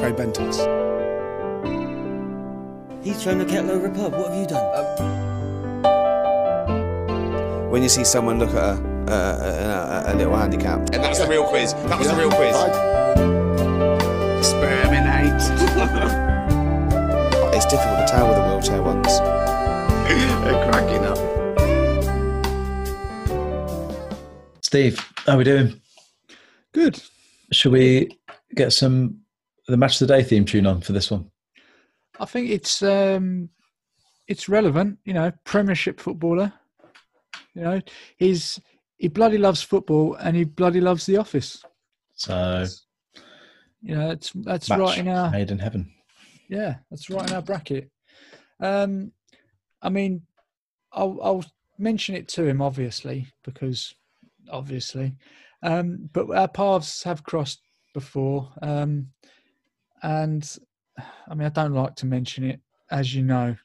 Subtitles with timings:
[0.00, 0.56] Fred Bentos.
[3.04, 4.12] He's trying to kettle over a pub.
[4.14, 4.64] What have you done?
[5.84, 5.90] Um,
[7.70, 10.78] when you see someone look at a, a, a, a little handicap.
[10.94, 11.74] And that's the real quiz.
[11.74, 12.56] That was the real quiz.
[14.38, 15.42] Exterminate.
[17.52, 19.18] It's difficult to tell with the wheelchair ones.
[20.44, 21.18] They're cracking up.
[24.62, 25.78] Steve, how are we doing?
[26.72, 27.02] Good.
[27.52, 28.16] Should we
[28.54, 29.19] get some
[29.70, 31.30] the match of the day theme tune on for this one?
[32.18, 33.48] I think it's um,
[34.28, 34.98] it's relevant.
[35.04, 36.52] You know, Premiership footballer.
[37.54, 37.80] You know,
[38.16, 38.60] he's
[38.98, 41.64] he bloody loves football and he bloody loves The Office.
[42.14, 42.66] So
[43.82, 45.90] You know, that's that's right in our made in heaven.
[46.48, 47.90] yeah, that's right in our bracket.
[48.60, 49.12] Um,
[49.80, 50.22] I mean,
[50.92, 51.44] I'll I'll
[51.78, 53.94] mention it to him obviously because
[54.50, 55.14] obviously,
[55.62, 57.62] um, but our paths have crossed
[57.94, 59.08] before, um,
[60.02, 60.58] and
[61.28, 63.56] I mean I don't like to mention it as you know.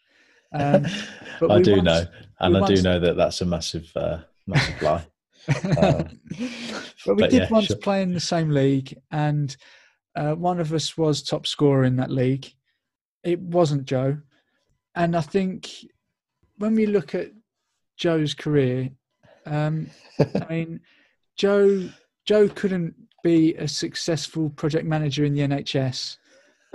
[0.53, 0.85] Um,
[1.39, 2.05] but I do once- know,
[2.39, 5.05] and I do know that that's a massive, uh, massive lie.
[5.47, 6.19] Um,
[7.05, 7.77] but we but did yeah, once sure.
[7.77, 9.55] play in the same league, and
[10.15, 12.51] uh, one of us was top scorer in that league.
[13.23, 14.17] It wasn't Joe,
[14.95, 15.69] and I think
[16.57, 17.31] when we look at
[17.97, 18.89] Joe's career,
[19.45, 19.89] um,
[20.19, 20.79] I mean,
[21.35, 21.89] Joe
[22.25, 26.17] Joe couldn't be a successful project manager in the NHS,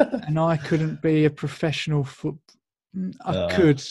[0.00, 2.38] and I couldn't be a professional foot.
[3.24, 3.48] I Uh.
[3.56, 3.82] could,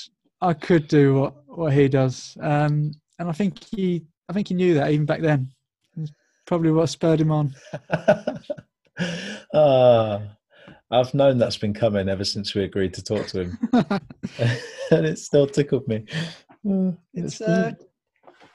[0.41, 4.53] I could do what what he does, um, and I think he, I think he
[4.55, 5.51] knew that even back then.
[5.97, 6.11] It's
[6.45, 7.55] probably what spurred him on.
[9.53, 10.21] Ah,
[10.91, 13.57] I've known that's been coming ever since we agreed to talk to him,
[14.91, 16.03] and it still tickled me.
[16.69, 17.71] Uh, It's uh,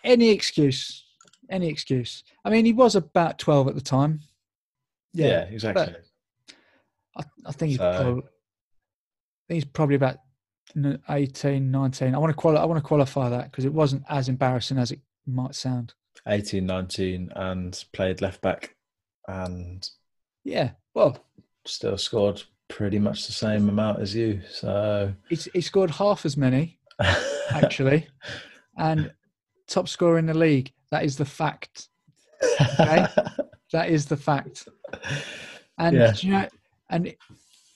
[0.02, 1.04] any excuse,
[1.48, 2.22] any excuse.
[2.44, 4.20] I mean, he was about twelve at the time.
[5.14, 5.94] yeah, exactly.
[7.16, 10.16] I, I think he's So- probably, I think he's probably about
[10.76, 12.14] n- 18, 19.
[12.14, 14.90] I want to quali- I want to qualify that because it wasn't as embarrassing as
[14.90, 15.94] it might sound.
[16.26, 18.74] 18, 19, and played left back,
[19.28, 19.86] and
[20.44, 21.18] Yeah, well,
[21.66, 24.40] still scored pretty much the same amount as you.
[24.50, 26.78] So he scored half as many
[27.50, 28.06] actually,
[28.78, 29.12] and
[29.68, 30.72] top scorer in the league.
[30.90, 31.88] That is the fact.
[32.80, 33.06] Okay.
[33.72, 34.68] That is the fact.
[35.78, 36.12] And Yeah.
[36.12, 36.48] do you know,
[36.90, 37.18] and it,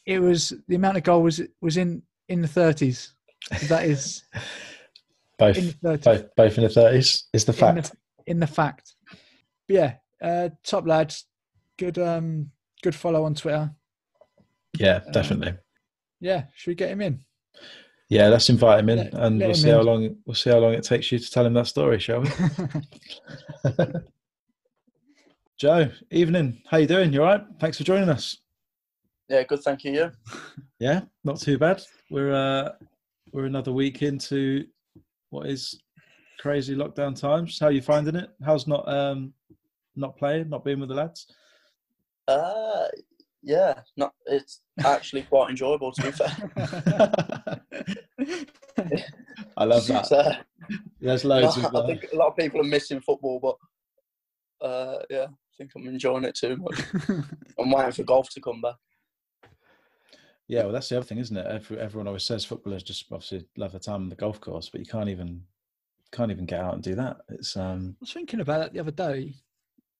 [0.06, 3.14] it was the amount of goal was was in in the thirties.
[3.68, 4.24] That is
[5.38, 7.90] both, in both, both in the thirties is the in fact.
[7.90, 8.94] the, in the fact.
[9.66, 11.26] But yeah, uh, top lads,
[11.78, 12.50] good um
[12.82, 13.70] good follow on Twitter.
[14.78, 15.54] yeah, definitely.
[16.20, 17.20] Yeah, should we get him in?
[18.08, 20.58] Yeah, let's invite him in, Let- and let we'll see how long we'll see how
[20.58, 22.30] long it takes you to tell him that story, shall we?
[25.58, 26.62] Joe, evening.
[26.70, 27.12] How you doing?
[27.12, 27.44] You all right?
[27.60, 28.38] Thanks for joining us.
[29.28, 29.60] Yeah, good.
[29.62, 29.92] Thank you.
[29.92, 30.10] Yeah.
[30.80, 31.82] Yeah, not too bad.
[32.08, 32.70] We're uh,
[33.32, 34.64] we're another week into
[35.30, 35.76] what is
[36.38, 37.58] crazy lockdown times.
[37.58, 38.30] How you finding it?
[38.46, 39.32] How's not um
[39.96, 41.26] not playing, not being with the lads?
[42.28, 42.86] Uh,
[43.42, 43.80] yeah.
[43.96, 44.14] Not.
[44.26, 46.30] It's actually quite enjoyable to be fair.
[49.56, 50.06] I love that.
[50.06, 50.30] So,
[51.00, 51.64] There's loads no.
[51.64, 55.72] I Uh, think a lot of people are missing football, but uh, yeah, I think
[55.74, 56.80] I'm enjoying it too much.
[57.58, 58.76] I'm waiting for golf to come back.
[60.48, 61.46] Yeah, well, that's the other thing, isn't it?
[61.46, 64.80] Every, everyone always says footballers just obviously love the time on the golf course, but
[64.80, 65.42] you can't even
[66.10, 67.18] can't even get out and do that.
[67.28, 67.94] It's um.
[67.98, 69.34] I was thinking about that the other day.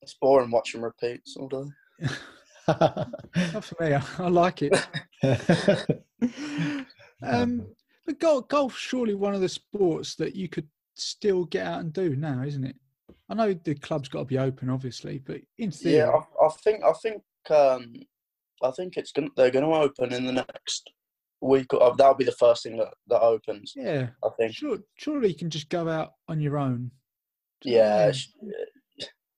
[0.00, 1.68] It's boring watching repeats all day.
[2.68, 3.94] Not for me.
[3.94, 4.86] I, I like it.
[7.22, 7.66] Um,
[8.06, 11.92] but golf, golf's surely one of the sports that you could still get out and
[11.92, 12.76] do now, isn't it?
[13.28, 16.48] I know the club's got to be open, obviously, but in theory, Yeah, I, I
[16.62, 16.82] think.
[16.84, 17.22] I think.
[17.50, 17.94] Um,
[18.62, 19.28] I think it's gonna.
[19.36, 20.90] They're going to open in the next
[21.40, 21.72] week.
[21.72, 23.72] Or, that'll be the first thing that that opens.
[23.76, 24.54] yeah, I think.
[24.54, 26.90] sure, surely you can just go out on your own.
[27.64, 28.12] Yeah,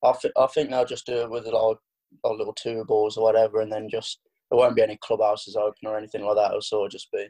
[0.05, 1.77] I, th- I think they'll just do it with like,
[2.25, 5.87] like little tour balls or whatever, and then just there won't be any clubhouses open
[5.87, 6.51] or anything like that.
[6.51, 7.29] It'll sort of just be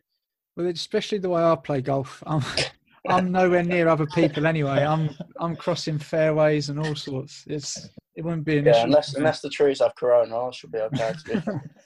[0.57, 2.43] Well, especially the way I play golf, I'm,
[3.09, 4.85] I'm nowhere near other people anyway.
[4.85, 7.45] I'm I'm crossing fairways and all sorts.
[7.47, 8.85] It's it wouldn't be an yeah, issue.
[8.85, 11.13] unless unless the trees have corona, I should be okay.
[11.27, 11.41] To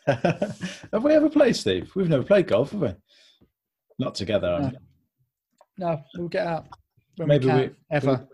[0.07, 0.13] be
[0.93, 1.91] have we ever played, Steve?
[1.95, 2.95] We've never played golf, have we?
[3.99, 4.73] Not together.
[5.79, 5.91] No.
[5.91, 6.67] no, we'll get out
[7.17, 7.61] when Maybe we can.
[7.61, 8.29] we- ever.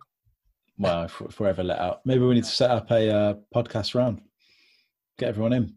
[0.79, 3.35] Well, if, if we're ever let out, maybe we need to set up a uh,
[3.55, 4.23] podcast round.
[5.19, 5.75] Get everyone in.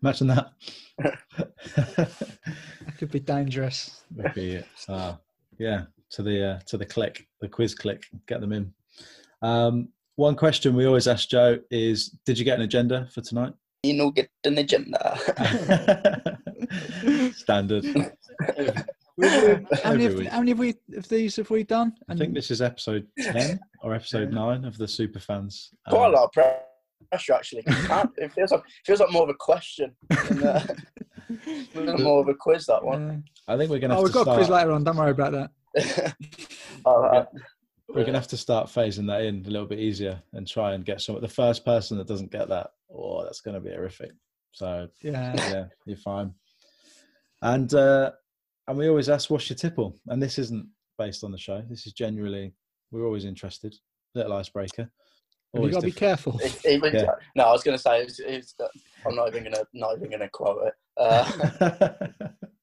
[0.00, 0.52] Imagine that.
[1.76, 4.02] That could be dangerous.
[4.14, 5.16] Maybe it's, uh,
[5.58, 8.72] yeah, to the uh, to the click, the quiz click, get them in.
[9.42, 13.52] Um, one question we always ask Joe is: Did you get an agenda for tonight?
[13.92, 15.18] no get an agenda.
[17.34, 17.84] Standard.
[17.84, 18.10] how
[19.92, 21.92] many, Every of, how many of, we, of these have we done?
[22.08, 25.70] I think this is episode 10 or episode 9 of the super fans.
[25.88, 26.32] Quite a Um, lot of
[27.10, 27.62] pressure, actually.
[27.66, 29.94] It feels like feels like more of a question
[30.28, 30.66] than uh,
[31.74, 32.66] than more of a quiz.
[32.66, 33.24] That one.
[33.48, 34.84] I think we're going to oh, have we've to got a quiz later on.
[34.84, 36.14] Don't worry about that.
[36.86, 37.24] Oh, uh,
[37.88, 40.74] We're going to have to start phasing that in a little bit easier and try
[40.74, 41.20] and get some.
[41.20, 44.10] The first person that doesn't get that, oh, that's going to be horrific.
[44.52, 45.34] So Yeah.
[45.36, 46.34] yeah, you're fine.
[47.42, 48.12] And uh,
[48.68, 50.66] and we always ask, "What's your tipple?" And this isn't
[50.98, 51.62] based on the show.
[51.68, 52.54] This is generally
[52.90, 53.74] we're always interested.
[54.14, 54.90] Little icebreaker.
[55.52, 56.38] But you got to be careful.
[56.40, 57.14] it- it Yeah.
[57.36, 58.54] No, I was going to say it's, it's,
[59.06, 60.74] I'm not even going to not even going to quote it.
[60.96, 61.58] Uh,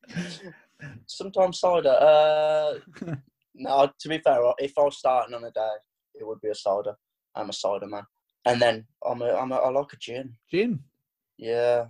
[1.07, 1.89] sometimes cider.
[1.99, 2.73] Uh,
[3.55, 5.69] no, to be fair, if I was starting on a day,
[6.15, 6.95] it would be a cider.
[7.35, 8.03] I'm a cider man,
[8.45, 10.33] and then I'm a, I'm a I like a gin.
[10.49, 10.79] Gin.
[11.37, 11.85] Yeah,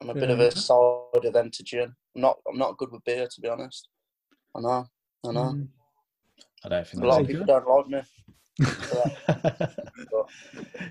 [0.00, 1.92] I'm a bit Fair of a cider then to gin.
[2.14, 3.88] I'm not I'm not good with beer to be honest.
[4.56, 4.86] I know,
[5.26, 5.40] I know.
[5.52, 5.68] Mm.
[6.64, 8.00] I don't think A lot of people don't like me.
[8.58, 9.76] that's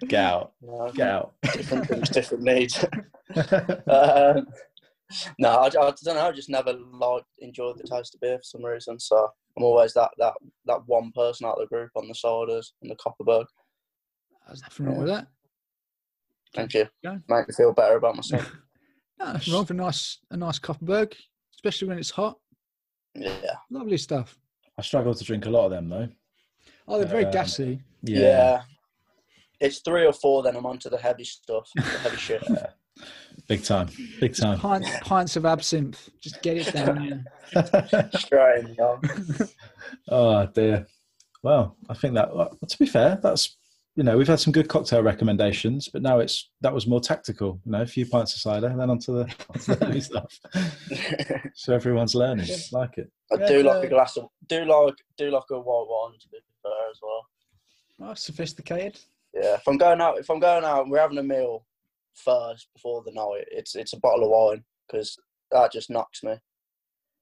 [0.07, 1.33] get out, You know, get out.
[1.53, 2.85] different things, different needs.
[3.87, 4.47] um,
[5.39, 6.27] no, I, I don't know.
[6.27, 8.99] I just never like enjoyed the taste of beer for some reason.
[8.99, 10.33] So I'm always that that
[10.65, 13.45] that one person out of the group on the ciders and the Kopparberg.
[14.47, 15.27] There's nothing wrong with that.
[16.55, 16.87] Thank you.
[17.03, 17.17] Yeah.
[17.27, 18.51] Make me feel better about myself.
[19.19, 21.13] No, nothing wrong with a nice, a nice Kopparberg,
[21.55, 22.37] especially when it's hot.
[23.15, 23.55] yeah.
[23.69, 24.37] Lovely stuff.
[24.77, 26.07] I struggle to drink a lot of them though.
[26.87, 27.81] Oh, they're very Um, gassy.
[28.03, 28.61] yeah,
[29.59, 30.43] It's three or four.
[30.43, 32.43] Then I'm onto the heavy stuff, the heavy shit.
[33.47, 33.87] Big time,
[34.19, 34.59] big time.
[34.59, 36.09] Pints, pints of absinthe.
[36.21, 37.25] Just get it down.
[37.53, 38.09] Yeah.
[38.17, 38.97] Straight in, yeah.
[40.09, 40.87] oh dear.
[41.43, 42.35] Well, I think that.
[42.35, 43.57] well, to be fair, that's
[43.95, 47.59] you know we've had some good cocktail recommendations, but now it's that was more tactical.
[47.65, 50.39] You know, a few pints of cider, and then onto the, onto the heavy stuff.
[51.55, 52.47] So everyone's learning.
[52.71, 53.11] Like it.
[53.33, 56.37] I do like a glass of do like do like a white wine to be
[56.61, 57.25] fair as well.
[57.99, 58.99] Oh, sophisticated.
[59.33, 61.65] Yeah, if I'm going out, if I'm going out, and we're having a meal
[62.17, 63.45] first before the night.
[63.51, 65.17] It's it's a bottle of wine because
[65.51, 66.35] that just knocks me.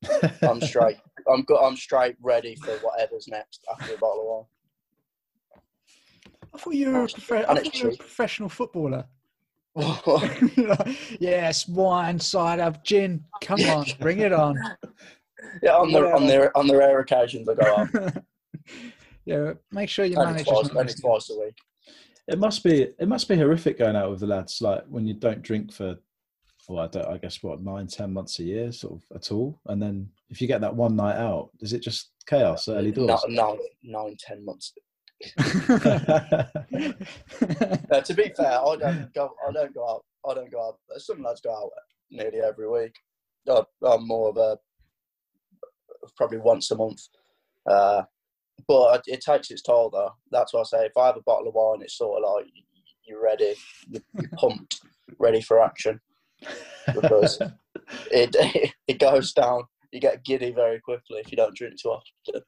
[0.41, 0.97] I'm straight.
[1.31, 4.45] I'm go- I'm straight ready for whatever's next after a bottle of wine.
[6.53, 9.05] I thought you were a, I thought you were a professional footballer.
[11.19, 13.25] yes, wine, side cider, gin.
[13.41, 14.57] Come on, bring it on.
[15.61, 18.23] yeah, on the on the on the rare occasions I go out.
[19.25, 20.47] yeah, make sure you only manage.
[20.47, 21.57] twice, only twice a week.
[22.27, 22.87] It must be.
[22.99, 24.61] It must be horrific going out with the lads.
[24.61, 25.95] Like when you don't drink for,
[26.67, 29.59] well, I, don't, I guess what nine, ten months a year, sort of at all,
[29.67, 33.07] and then if you get that one night out, is it just chaos early doors?
[33.07, 34.73] Not nine, nine, ten months.
[37.91, 39.33] Uh, to be fair, I don't go.
[39.47, 40.03] I don't go out.
[40.27, 40.79] I don't go out.
[40.97, 41.71] Some lads go out
[42.09, 42.95] nearly every week.
[43.49, 44.57] I, I'm more of a
[46.17, 47.01] probably once a month.
[47.69, 48.03] Uh,
[48.67, 50.11] but it takes its toll, though.
[50.31, 52.45] That's why I say if I have a bottle of wine, it's sort of like
[53.05, 53.53] you're ready,
[53.89, 54.81] you're, you're pumped,
[55.19, 55.99] ready for action.
[56.93, 57.39] Because
[58.11, 58.35] it
[58.87, 59.63] it goes down.
[59.91, 62.41] You get giddy very quickly if you don't drink too often,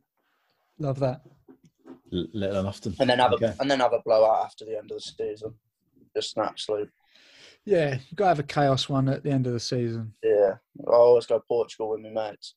[0.79, 1.21] Love that.
[2.13, 2.95] L- Little and often.
[2.99, 3.45] and then have Okay.
[3.47, 5.53] a and then have a blowout after the end of the season.
[6.15, 6.89] Just an absolute
[7.65, 10.13] Yeah, you got to have a chaos one at the end of the season.
[10.23, 10.55] Yeah,
[10.87, 12.55] I always go Portugal with my mates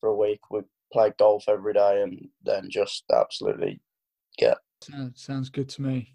[0.00, 0.40] for a week.
[0.50, 0.60] We
[0.92, 3.80] play golf every day and then just absolutely
[4.38, 4.58] get.
[4.82, 6.12] Sounds, sounds good to me.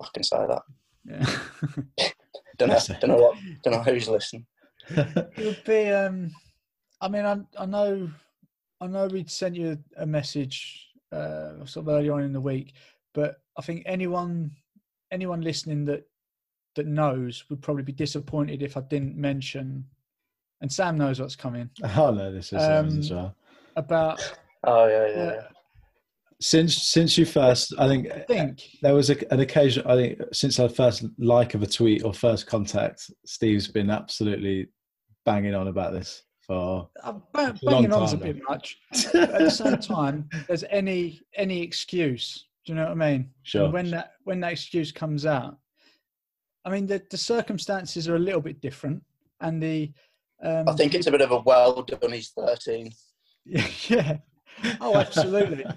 [0.00, 0.62] I can say that.
[1.04, 2.12] Yeah.
[2.58, 2.78] Don't know.
[3.00, 3.36] Don't know what.
[3.62, 4.46] Don't know who's listening.
[4.88, 5.88] it would be.
[5.90, 6.32] Um,
[7.00, 8.10] I mean, I, I know,
[8.80, 12.74] I know we'd sent you a message uh, sort of earlier on in the week,
[13.14, 14.50] but I think anyone,
[15.12, 16.04] anyone listening that
[16.74, 19.84] that knows would probably be disappointed if I didn't mention.
[20.60, 23.34] And Sam knows what's coming oh no, this is um, Um, as well.
[23.78, 24.20] About.
[24.64, 25.22] Oh yeah, yeah.
[25.22, 25.42] Uh, yeah.
[26.40, 29.82] Since since you first, I think I think there was a, an occasion.
[29.86, 34.68] I think since our first like of a tweet or first contact, Steve's been absolutely
[35.24, 36.88] banging on about this for.
[37.02, 38.78] I'm ba- a long banging on's a bit much.
[39.14, 42.46] At the same time, there's any any excuse.
[42.64, 43.30] Do you know what I mean?
[43.42, 43.64] Sure.
[43.64, 45.56] And when that when that excuse comes out,
[46.64, 49.02] I mean the the circumstances are a little bit different,
[49.40, 49.92] and the
[50.42, 52.12] um, I think it's a bit of a well done.
[52.12, 52.92] He's thirteen.
[53.88, 54.18] yeah.
[54.80, 55.64] Oh, absolutely.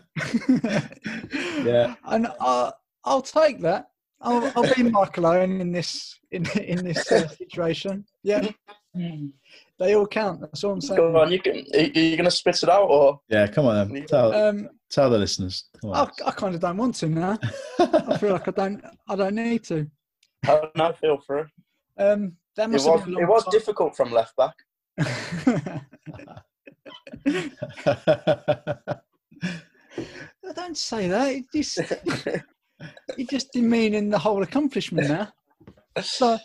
[1.63, 1.95] Yeah.
[2.05, 2.73] and I'll,
[3.05, 3.89] I'll take that.
[4.19, 8.05] I'll, I'll be Michael Owen in this in in this uh, situation.
[8.23, 8.47] Yeah,
[9.79, 10.41] they all count.
[10.41, 10.97] That's all I'm saying.
[10.99, 11.55] Go on, you can.
[11.73, 13.19] Are you going to spit it out or?
[13.29, 14.05] Yeah, come on then.
[14.05, 15.65] Tell, Um, tell the listeners.
[15.81, 16.11] Come I, on.
[16.25, 17.37] I kind of don't want to now.
[17.79, 18.83] I feel like I don't.
[19.09, 19.87] I don't need to.
[20.47, 21.43] Oh, no, feel free.
[21.97, 23.51] Um, that It must was have been a it was time.
[23.51, 24.55] difficult from left back.
[30.55, 31.31] Don't say that.
[31.31, 31.79] It just,
[33.17, 35.31] you just demeaning the whole accomplishment now.
[36.01, 36.37] So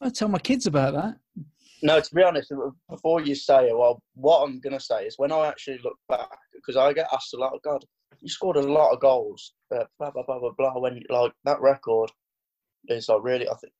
[0.00, 1.16] I tell my kids about that.
[1.82, 2.52] No, to be honest,
[2.88, 6.28] before you say it, well, what I'm gonna say is when I actually look back,
[6.54, 7.52] because I get asked a lot.
[7.62, 7.84] God,
[8.20, 10.78] you scored a lot of goals, blah blah blah blah blah.
[10.78, 12.10] When like that record
[12.88, 13.72] is like really, I think,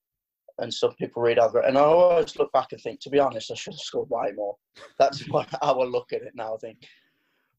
[0.59, 3.19] and some people read over it, and I always look back and think, to be
[3.19, 4.55] honest, I should have scored way more.
[4.97, 6.55] That's what I will look at it now.
[6.55, 6.77] I think,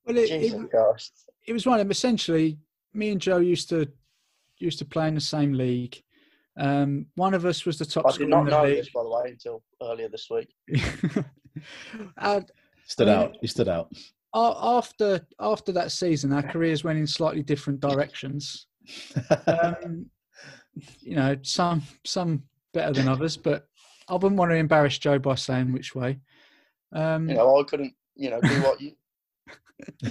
[0.07, 1.91] Well, it, Jesus it, Christ, it was one of them.
[1.91, 2.59] Essentially,
[2.95, 3.87] me and Joe used to
[4.59, 6.03] used to play in the same league.
[6.59, 8.77] Um, one of us was the top I scorer did not in the know league.
[8.79, 10.49] this by the way until earlier this week.
[12.19, 12.43] Uh,
[12.87, 13.37] stood I mean- out.
[13.41, 13.91] He stood out.
[14.35, 18.67] after after that season, our careers went in slightly different directions.
[19.47, 20.07] Um,
[21.01, 22.43] you know, some some
[22.77, 23.67] better than others, but
[24.09, 26.21] I wouldn't want to embarrass Joe by saying which way.
[26.93, 28.93] Um, You know, I couldn't, you know, do what you.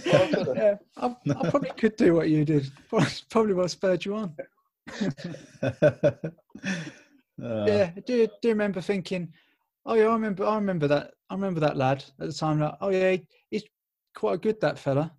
[0.06, 2.70] Well, I yeah, I, I probably could do what you did.
[3.30, 4.36] Probably what spurred you on.
[5.62, 5.72] Uh,
[7.68, 9.32] yeah, I do do remember thinking,
[9.86, 12.60] oh yeah, I remember, I remember that, I remember that lad at the time.
[12.60, 13.64] Like, oh yeah, he- he's
[14.16, 15.14] quite good, that fella.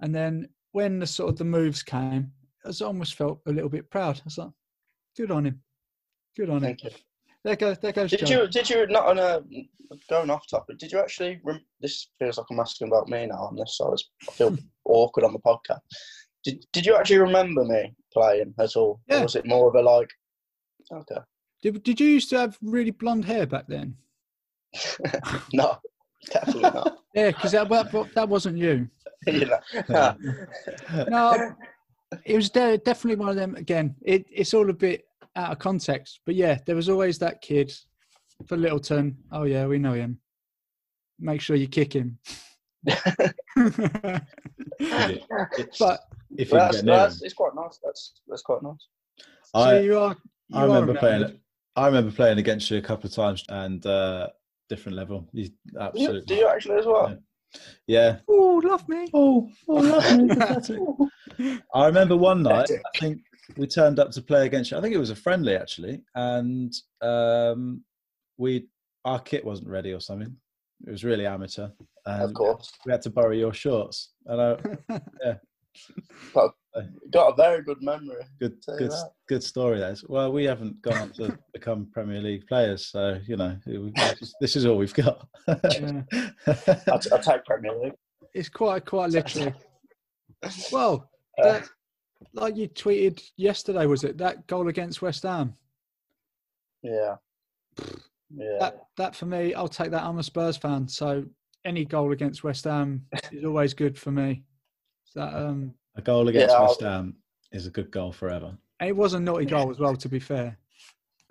[0.00, 2.32] And then when the sort of the moves came,
[2.64, 4.18] I almost felt a little bit proud.
[4.18, 4.50] I was like,
[5.16, 5.62] good on him,
[6.36, 6.60] good on.
[6.60, 6.90] Thank you.
[7.44, 8.10] There goes, there goes.
[8.10, 8.42] Did Joe.
[8.42, 8.48] you?
[8.48, 9.42] Did you not on a
[10.08, 10.78] going off topic?
[10.78, 11.40] Did you actually?
[11.44, 14.32] Rem- this feels like I'm asking about me now on this, so I, was, I
[14.32, 15.80] feel awkward on the podcast.
[16.44, 19.00] Did Did you actually remember me playing at all?
[19.08, 19.20] Yeah.
[19.20, 20.08] Or was it more of a like?
[20.92, 21.20] Okay,
[21.62, 23.96] Did, did you used to have really blonde hair back then?
[25.52, 25.78] no,
[26.30, 26.98] definitely not.
[27.14, 28.88] Yeah, because that, that that wasn't you.
[29.26, 30.14] you know,
[31.08, 31.54] No,
[32.24, 33.54] it was de- definitely one of them.
[33.54, 35.04] Again, it, it's all a bit
[35.36, 37.72] out of context, but yeah, there was always that kid
[38.46, 39.16] for Littleton.
[39.30, 40.18] Oh yeah, we know him.
[41.18, 42.18] Make sure you kick him.
[45.78, 46.00] But
[46.36, 47.78] if you that's, get that's it's quite nice.
[47.84, 48.86] That's that's quite nice.
[49.18, 50.16] so I, you are.
[50.48, 50.98] You I remember remembered.
[50.98, 51.40] playing.
[51.76, 54.28] I remember playing against you a couple of times and uh,
[54.68, 55.28] different level.
[55.32, 56.20] You Do you, absolutely.
[56.26, 57.16] do you actually as well?
[57.86, 58.18] Yeah.
[58.28, 59.08] Oh, love me.
[59.14, 60.68] Oh, oh love
[61.38, 61.58] me.
[61.74, 62.70] I remember one night.
[62.70, 63.20] I think
[63.56, 64.78] we turned up to play against you.
[64.78, 67.82] I think it was a friendly actually, and um,
[68.38, 68.66] we
[69.04, 70.34] our kit wasn't ready or something.
[70.86, 71.68] It was really amateur,
[72.06, 74.12] and Of course, we had to borrow your shorts.
[74.26, 74.56] And I,
[75.24, 75.34] yeah.
[77.12, 78.24] got a very good memory.
[78.40, 79.10] good, good, that.
[79.28, 79.78] good story.
[79.78, 80.04] That is.
[80.08, 83.92] Well, we haven't gone on to become Premier League players, so you know we-
[84.40, 85.26] this is all we've got.
[85.48, 86.02] Yeah.
[86.88, 87.94] I'll, I'll take Premier League.
[88.34, 89.54] It's quite quite literally.
[90.72, 91.08] Well,
[91.40, 91.68] Uh, that,
[92.32, 95.54] like you tweeted yesterday, was it that goal against West Ham?
[96.82, 97.16] yeah,
[98.34, 98.56] yeah.
[98.60, 100.02] That that for me, I'll take that.
[100.04, 101.24] I'm a Spurs fan, so
[101.64, 104.42] any goal against West Ham is always good for me.
[105.04, 107.16] So that um, a goal against Yeah, West Ham
[107.52, 108.56] is a good goal forever.
[108.80, 109.94] and it was a naughty goal as well.
[109.96, 110.56] To be fair,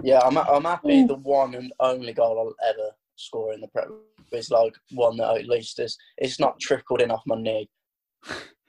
[0.04, 4.00] Yeah, I'm, I'm happy the one and only goal I'll ever score in the Prem
[4.32, 7.70] is like one that at least is it's not trickled in off my knee.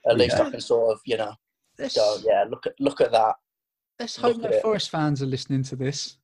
[0.09, 0.47] At least Yeah.
[0.47, 1.33] I can sort of, you know,
[1.79, 3.35] let's go, yeah, look at look at that.
[3.99, 4.61] let's hope look at no it.
[4.61, 6.17] Forest fans are listening to this.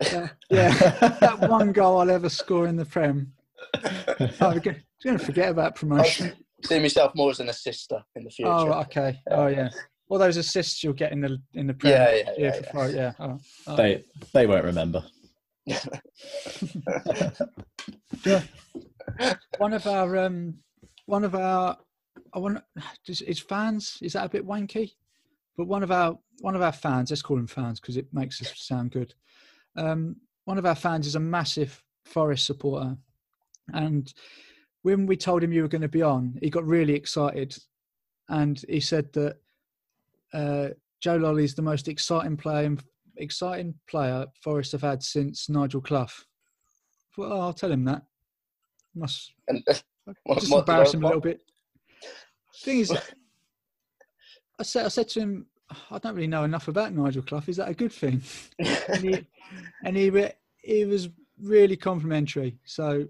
[0.00, 0.70] Uh, yeah,
[1.20, 3.32] that one goal I'll ever score in the Prem.
[4.40, 6.32] I'm going to forget about I promotion.
[6.64, 8.50] see myself more as an assister in the future.
[8.50, 9.20] Oh, okay.
[9.30, 9.70] Oh, yeah.
[10.08, 11.92] All those assists you'll get in the in the Prem.
[11.92, 12.72] Yeah, yeah, yeah, for yeah.
[12.72, 13.12] Forest, yeah.
[13.18, 13.76] Oh, oh.
[13.76, 15.04] They they won't remember.
[15.66, 15.80] yeah.
[19.58, 20.54] one of our um
[21.06, 21.76] one of our
[22.36, 22.62] I want
[23.08, 24.92] is, fans is that a bit wanky?
[25.56, 28.42] But one of our one of our fans let's call him fans because it makes
[28.42, 29.14] us sound good.
[29.74, 32.96] Um one of our fans is a massive forest supporter.
[33.72, 34.12] And
[34.82, 37.56] when we told him you were going to be on he got really excited.
[38.28, 39.36] And he said that
[40.34, 40.68] uh
[41.00, 42.76] joe Lolley is the most exciting player
[43.16, 46.06] exciting player forest have had since nigel clough.
[47.16, 48.02] Well i'll tell him that.
[48.94, 49.62] Must And,
[50.24, 51.40] what- just what- embarrass him a little bit.
[52.62, 52.92] Thing is,
[54.58, 55.46] I said I said to him,
[55.90, 57.42] I don't really know enough about Nigel Clough.
[57.46, 58.22] Is that a good thing?
[58.88, 59.26] And he
[59.84, 60.30] and he
[60.62, 61.08] he was
[61.40, 62.58] really complimentary.
[62.64, 63.06] So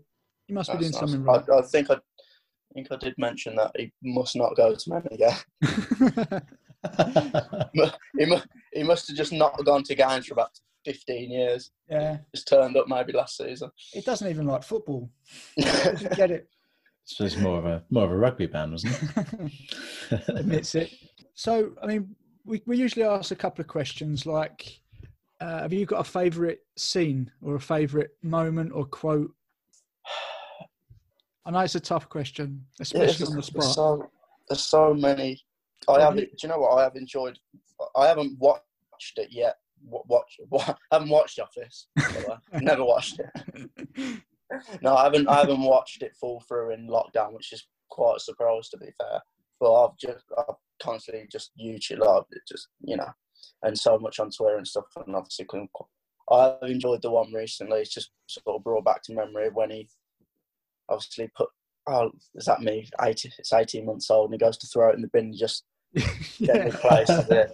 [0.46, 1.00] he must be doing nice.
[1.00, 1.44] something right.
[1.50, 5.02] I, I think I, I think I did mention that he must not go to
[5.10, 5.36] again.
[8.18, 10.50] he, must, he must have just not gone to games for about
[10.84, 11.70] 15 years.
[11.90, 13.70] yeah, Just turned up maybe last season.
[13.92, 15.10] he doesn't even like football.
[15.58, 16.48] Get it.
[17.08, 18.98] So it's more of a more of a rugby band, wasn't
[20.10, 20.28] it?
[20.28, 20.92] admits it.
[21.34, 24.80] So, I mean, we, we usually ask a couple of questions like,
[25.40, 29.30] uh, have you got a favourite scene or a favourite moment or quote?
[31.44, 33.62] I know it's a tough question, especially it's- on the there's spot.
[33.74, 34.10] so
[34.48, 35.40] there's so many.
[35.88, 36.16] I Have have.
[36.16, 37.38] Do you know what I have enjoyed?
[37.96, 38.62] I haven't watched
[39.18, 39.54] it yet.
[39.84, 40.40] Wa- Watch.
[40.68, 41.86] I haven't watched Office.
[41.94, 42.36] the way.
[42.52, 44.20] I've Never watched it.
[44.80, 45.28] No, I haven't.
[45.28, 48.90] I haven't watched it fall through in lockdown, which is quite a surprise to be
[48.98, 49.20] fair.
[49.60, 53.08] But I've just I've constantly just YouTube, like, it just you know,
[53.62, 54.84] and so much on Twitter and stuff.
[55.04, 55.70] And obviously, couldn't-
[56.30, 57.80] I've enjoyed the one recently.
[57.80, 59.88] It's just sort of brought back to memory when he
[60.88, 61.48] obviously put.
[61.88, 62.88] Oh, is that me?
[63.00, 65.32] 80, it's 18 months old, and he goes to throw it in the bin.
[65.36, 67.52] Just place is it.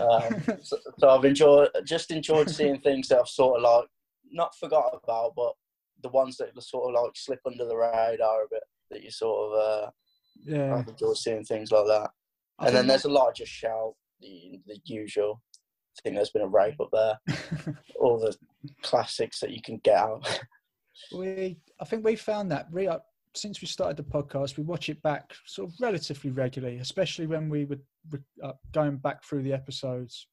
[0.00, 3.88] Um, so, so I've enjoyed just enjoyed seeing things that I've sort of like
[4.30, 5.52] not forgot about, but
[6.02, 9.52] the ones that sort of like slip under the radar a bit that you sort
[9.52, 9.90] of uh,
[10.44, 10.76] yeah.
[10.76, 12.10] I've enjoyed seeing things like that.
[12.58, 15.42] I and then there's a lot of just shout the the usual.
[15.56, 17.18] I think there's been a rape up there.
[18.00, 18.36] All the
[18.82, 20.40] classics that you can get out.
[21.14, 22.98] we I think we found that re- uh,
[23.34, 27.48] since we started the podcast, we watch it back sort of relatively regularly, especially when
[27.48, 27.78] we were
[28.10, 30.28] re- uh, going back through the episodes.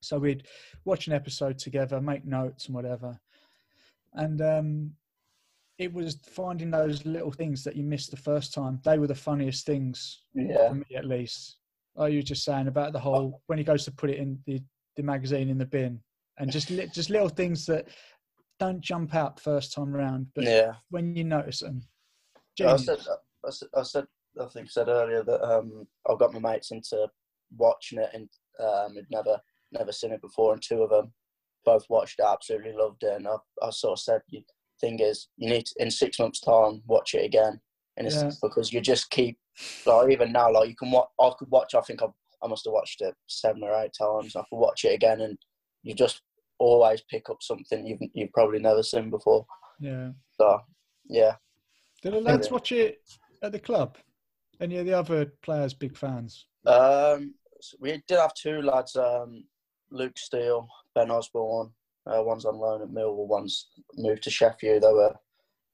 [0.00, 0.48] So we'd
[0.84, 3.16] watch an episode together, make notes and whatever,
[4.14, 4.92] and um,
[5.78, 8.80] it was finding those little things that you missed the first time.
[8.84, 11.56] They were the funniest things yeah, for me, at least.
[11.94, 14.38] Like you were just saying about the whole when he goes to put it in
[14.46, 14.62] the,
[14.96, 16.00] the magazine in the bin,
[16.38, 17.88] and just li- just little things that
[18.58, 20.74] don't jump out first time round, but yeah.
[20.90, 21.82] when you notice them.
[22.60, 22.98] I said,
[23.44, 24.06] I said, I said,
[24.40, 27.08] I think I said earlier that um, I got my mates into
[27.56, 28.28] watching it and
[28.60, 29.38] um, had never,
[29.72, 31.12] never seen it before, and two of them
[31.64, 34.44] both watched it, absolutely loved it, and I, I sort of said, "The
[34.80, 37.60] thing is, you need to, in six months' time watch it again,
[37.96, 38.30] and it's Yeah.
[38.42, 39.38] because you just keep
[39.86, 41.08] like even now, like you can watch.
[41.20, 41.74] I could watch.
[41.74, 42.06] I think I,
[42.42, 44.34] I must have watched it seven or eight times.
[44.36, 45.38] I could watch it again, and
[45.82, 46.22] you just
[46.58, 49.44] always pick up something you've you've probably never seen before.
[49.80, 50.10] yeah.
[50.40, 50.60] So
[51.08, 51.34] yeah,
[52.02, 53.00] Did the lads watch it
[53.42, 53.96] at the club?
[54.60, 56.46] Any of the other players big fans?
[56.64, 59.44] Um, so we did have two lads, um,
[59.90, 61.70] Luke Steele, Ben Osborn.
[62.06, 64.82] Uh, one's on loan at Millwall, one's moved to Sheffield.
[64.82, 65.14] They were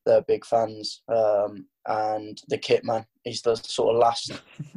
[0.05, 1.03] they're big fans.
[1.09, 4.33] Um, and the kit man, he's the sort of last,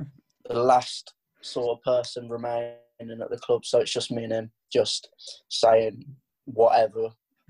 [0.49, 2.75] the last sort of person remaining
[3.21, 3.65] at the club.
[3.65, 5.09] So it's just me and him, just
[5.49, 6.05] saying
[6.45, 7.09] whatever.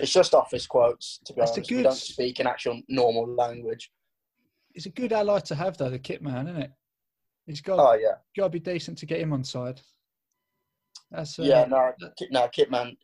[0.00, 1.20] It's just office quotes.
[1.26, 3.90] To be That's honest, we good- don't speak in actual normal language.
[4.74, 6.70] It's a good ally to have though, the kit man, isn't it?
[7.46, 8.14] He's got Oh yeah.
[8.36, 9.80] got to be decent to get him on side.
[11.10, 12.96] That's uh, yeah, no, Kit- no, Kitman,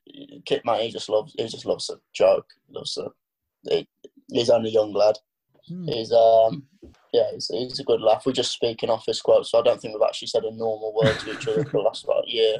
[0.44, 3.08] Kitman, he just loves, he just loves a joke, loves a.
[3.68, 3.88] He,
[4.28, 5.16] he's only a young lad.
[5.68, 5.88] hmm.
[5.88, 6.64] He's um,
[7.12, 8.24] yeah, he's, he's a good laugh.
[8.24, 10.94] We're just speak in office quotes, so I don't think we've actually said a normal
[10.94, 12.58] word to each other for the last about a year.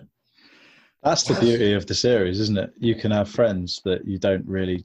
[1.03, 2.73] That's the beauty of the series, isn't it?
[2.79, 4.85] You can have friends that you don't really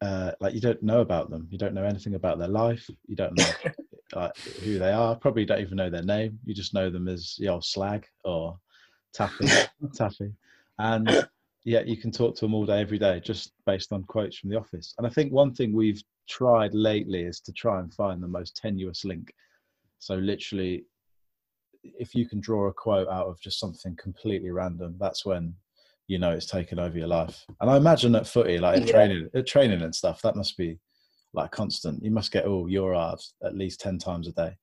[0.00, 0.54] uh, like.
[0.54, 1.46] You don't know about them.
[1.50, 2.90] You don't know anything about their life.
[3.06, 3.44] You don't know
[4.14, 5.14] like, who they are.
[5.14, 6.40] Probably don't even know their name.
[6.44, 8.58] You just know them as the old slag or
[9.16, 9.48] taffy,
[9.94, 10.32] taffy,
[10.78, 11.08] and
[11.64, 14.50] yet you can talk to them all day, every day, just based on quotes from
[14.50, 14.94] the office.
[14.98, 18.56] And I think one thing we've tried lately is to try and find the most
[18.56, 19.32] tenuous link.
[19.98, 20.84] So literally,
[21.82, 25.54] if you can draw a quote out of just something completely random, that's when
[26.08, 27.44] you know it's taken over your life.
[27.60, 28.92] And I imagine at footy, like at Yeah.
[28.92, 30.78] training, at training and stuff, that must be
[31.32, 32.02] like constant.
[32.02, 34.56] You must get oh, all your arts at least ten times a day,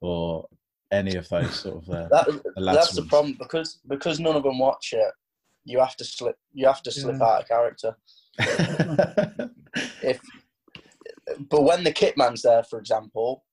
[0.00, 0.46] or
[0.92, 1.90] any of those sort of.
[1.90, 3.10] Uh, That, the lads that's the ones.
[3.10, 5.12] problem because because none of them watch it.
[5.64, 6.36] You have to slip.
[6.52, 7.26] You have to slip Yeah.
[7.26, 7.96] out of character.
[10.02, 10.20] If
[11.48, 13.44] but when the kitman's there, for example,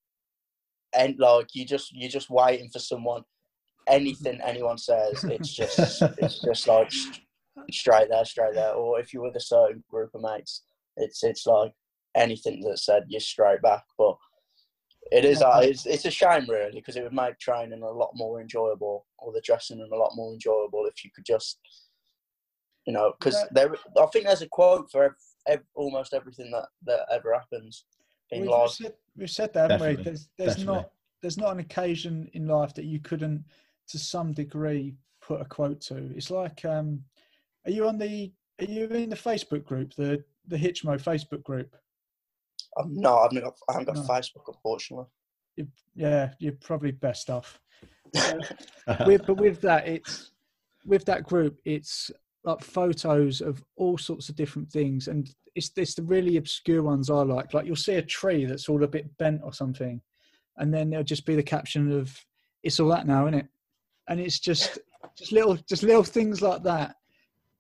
[0.97, 3.23] and like you just you're just waiting for someone.
[3.87, 6.91] Anything anyone says, it's just it's just like
[7.71, 8.73] straight there, straight there.
[8.73, 10.63] Or if you're with a certain group of mates,
[10.97, 11.71] it's it's like
[12.15, 13.83] anything that's said, you're straight back.
[13.97, 14.17] But
[15.11, 18.11] it is uh, it's, it's a shame really because it would make training a lot
[18.13, 21.59] more enjoyable, or the dressing room a lot more enjoyable if you could just,
[22.85, 25.11] you know, because there I think there's a quote for ev-
[25.47, 27.85] ev- almost everything that that ever happens
[28.31, 28.71] in We've, life.
[28.71, 30.03] said, we've said that, haven't we?
[30.03, 30.73] There's, there's definitely.
[30.73, 30.91] not
[31.21, 33.43] there's not an occasion in life that you couldn't,
[33.89, 36.11] to some degree, put a quote to.
[36.15, 37.01] It's like, um,
[37.65, 41.75] are you on the are you in the Facebook group, the the Hitchmo Facebook group?
[42.79, 44.01] I'm no, I've not, I haven't got No.
[44.03, 45.05] Facebook unfortunately.
[45.95, 47.59] Yeah, you're probably best off.
[49.05, 50.31] with, but with that, it's
[50.85, 52.11] with that group, it's
[52.43, 57.09] like photos of all sorts of different things, and it's it's the really obscure ones
[57.09, 57.53] I like.
[57.53, 60.01] Like you'll see a tree that's all a bit bent or something,
[60.57, 62.15] and then there'll just be the caption of
[62.63, 63.47] "It's all that now, isn't it?"
[64.07, 64.79] And it's just
[65.17, 66.95] just little, just little things like that,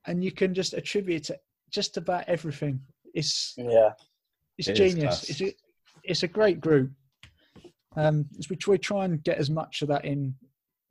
[0.05, 1.37] and you can just attribute to
[1.69, 2.79] just about everything.
[3.13, 3.93] It's Yeah.
[4.57, 5.29] It's It genius.
[5.29, 5.53] It's a,
[6.03, 6.91] it's a great group.
[7.95, 10.35] Um, we try, we try and get as much of that in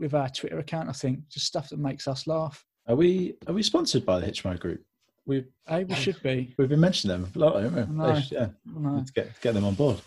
[0.01, 0.89] with our Twitter account.
[0.89, 2.65] I think just stuff that makes us laugh.
[2.89, 4.83] Are we are we sponsored by the Hitchmo Group?
[5.25, 6.55] We've Hey, we should be.
[6.57, 8.23] we've been mentioning them a lot, haven't we?
[8.23, 8.97] Should- yeah, I know.
[8.97, 10.01] need to get get them on board.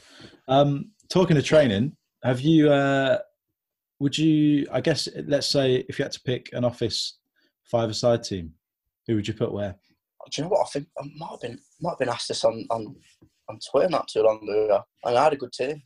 [0.47, 2.71] Um, talking to training, have you?
[2.71, 3.17] Uh,
[3.99, 4.65] would you?
[4.71, 7.17] I guess let's say if you had to pick an office
[7.65, 8.53] five-a-side team,
[9.07, 9.75] who would you put where?
[10.29, 10.67] Do you know what?
[10.67, 12.95] I think I might have been might have been asked this on on,
[13.49, 15.81] on Twitter not too long ago, and I had a good team.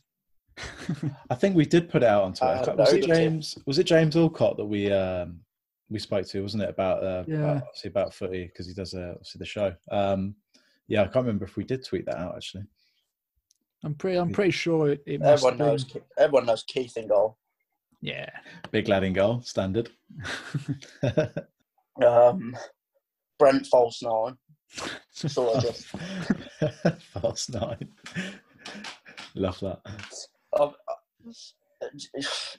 [1.30, 2.70] I think we did put it out on Twitter.
[2.70, 3.14] Uh, was it good team.
[3.14, 3.58] James?
[3.66, 5.40] Was it James Alcott that we um,
[5.90, 6.42] we spoke to?
[6.42, 7.36] Wasn't it about uh, Yeah.
[7.38, 9.74] about, obviously about footy because he does uh, obviously the show.
[9.90, 10.34] Um,
[10.86, 12.64] yeah, I can't remember if we did tweet that out actually.
[13.82, 14.16] I'm pretty.
[14.18, 15.02] I'm pretty sure it.
[15.06, 15.84] it Everyone have knows.
[15.84, 17.36] been- Everyone knows Keith in goal.
[18.00, 18.28] Yeah.
[18.70, 19.90] Big lad in goal, standard.
[22.04, 22.56] Um,
[23.38, 24.36] Brent false nine.
[25.12, 25.86] Sort of just.
[27.20, 27.88] False nine.
[29.34, 29.80] Love that.
[30.60, 30.74] I've-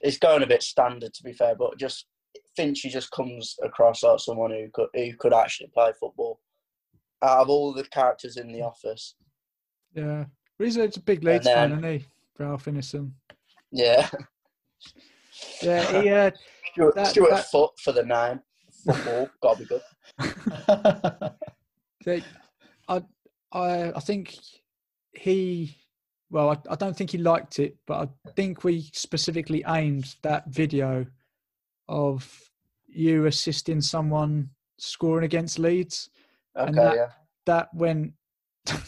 [0.02, 2.06] it's going a bit standard to be fair, but just
[2.58, 6.40] Finchy just comes across like someone who could who could actually play football.
[7.24, 9.16] Out of all the characters in the office,
[9.94, 10.26] Yeah.
[10.58, 12.06] But he's a, he's a big Leeds fan, isn't he?
[12.38, 13.12] Ralph Ineson.
[13.72, 14.08] yeah,
[15.62, 16.32] Yeah, he, uh,
[16.74, 18.40] Stuart, That- Stuart that- Foot for the name.
[18.86, 19.82] Football, gotta be good.
[22.06, 22.24] they,
[22.88, 23.02] I,
[23.52, 24.36] I, I think
[25.14, 25.78] he.
[26.30, 30.48] Well, I, I don't think he liked it, but I think we specifically aimed that
[30.48, 31.06] video
[31.88, 32.50] of
[32.88, 36.10] you assisting someone scoring against Leeds.
[36.58, 37.08] Okay, And that- yeah.
[37.46, 38.14] That went,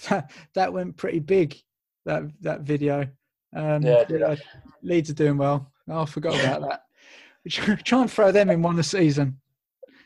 [0.10, 1.56] that, that went pretty big.
[2.06, 3.08] That that video.
[3.56, 4.36] Um, Yeah, it did yeah,
[4.82, 5.72] Leeds are doing well.
[5.88, 6.82] Oh, I forgot about that.
[7.50, 9.40] Try try and throw them in one a season.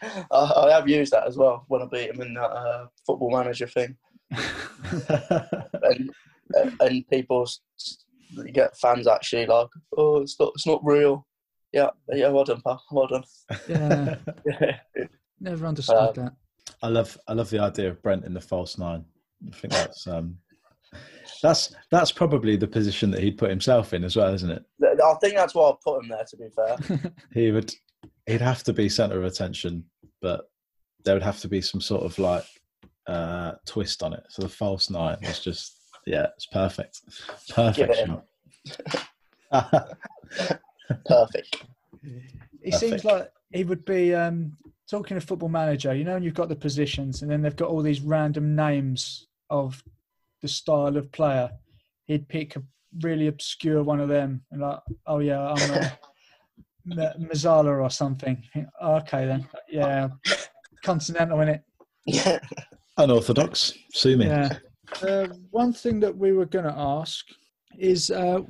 [0.31, 3.31] I, I have used that as well when I beat him in that uh, football
[3.31, 3.95] manager thing,
[5.83, 6.09] and
[6.79, 11.27] and people s- s- you get fans actually like, oh, it's not, it's not real.
[11.71, 12.83] Yeah, yeah, well done, pal.
[12.91, 13.23] Well done.
[13.67, 14.77] Yeah, Yeah.
[15.39, 16.33] never understood Um, that.
[16.83, 19.05] I love I love the idea of Brent in the false nine.
[19.51, 20.37] I think that's um
[21.41, 24.63] that's that's probably the position that he'd put himself in as well, isn't it?
[24.83, 26.25] I think that's why I put him there.
[26.25, 27.73] To be fair, He would
[28.31, 29.85] he'd have to be centre of attention,
[30.21, 30.49] but
[31.03, 32.45] there would have to be some sort of like
[33.07, 34.23] uh twist on it.
[34.29, 37.01] So the false nine was just yeah, it's perfect.
[37.49, 38.21] Perfect him.
[39.51, 39.97] shot.
[41.05, 41.63] perfect.
[42.63, 44.57] He seems like he would be um,
[44.89, 45.93] talking to football manager.
[45.93, 49.27] You know, and you've got the positions, and then they've got all these random names
[49.49, 49.83] of
[50.41, 51.51] the style of player.
[52.05, 52.63] He'd pick a
[53.01, 55.91] really obscure one of them, and like, oh yeah, I'm a M-
[56.87, 58.41] Mezzala or something.
[58.83, 60.09] Okay then, yeah,
[60.83, 61.61] continental in it.
[62.05, 62.39] Yeah.
[62.97, 63.73] Unorthodox.
[63.93, 64.25] Sue me.
[64.27, 64.57] Yeah.
[65.01, 67.25] Uh, one thing that we were going to ask
[67.77, 68.41] is uh,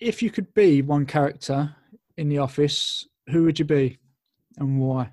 [0.00, 1.74] if you could be one character
[2.16, 3.98] in the office, who would you be
[4.58, 5.10] and why?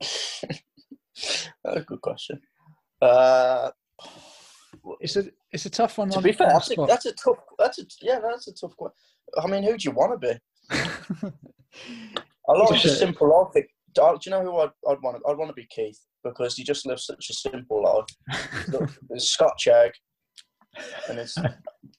[0.00, 2.40] That's a good question.
[3.00, 3.70] Uh,
[5.00, 6.08] It's a it's a tough one.
[6.10, 7.38] to on, be fair, that's a, that's a tough.
[7.58, 8.90] That's a yeah, that's a tough one.
[9.42, 11.30] I mean, who do you want to be?
[12.48, 13.64] I like the simple life.
[13.94, 15.18] Do do you know who I'd, I'd want?
[15.18, 18.06] To, I'd want to be Keith because he just lives such a simple life.
[18.68, 19.92] Look, It's Scotch egg,
[21.08, 21.36] and it's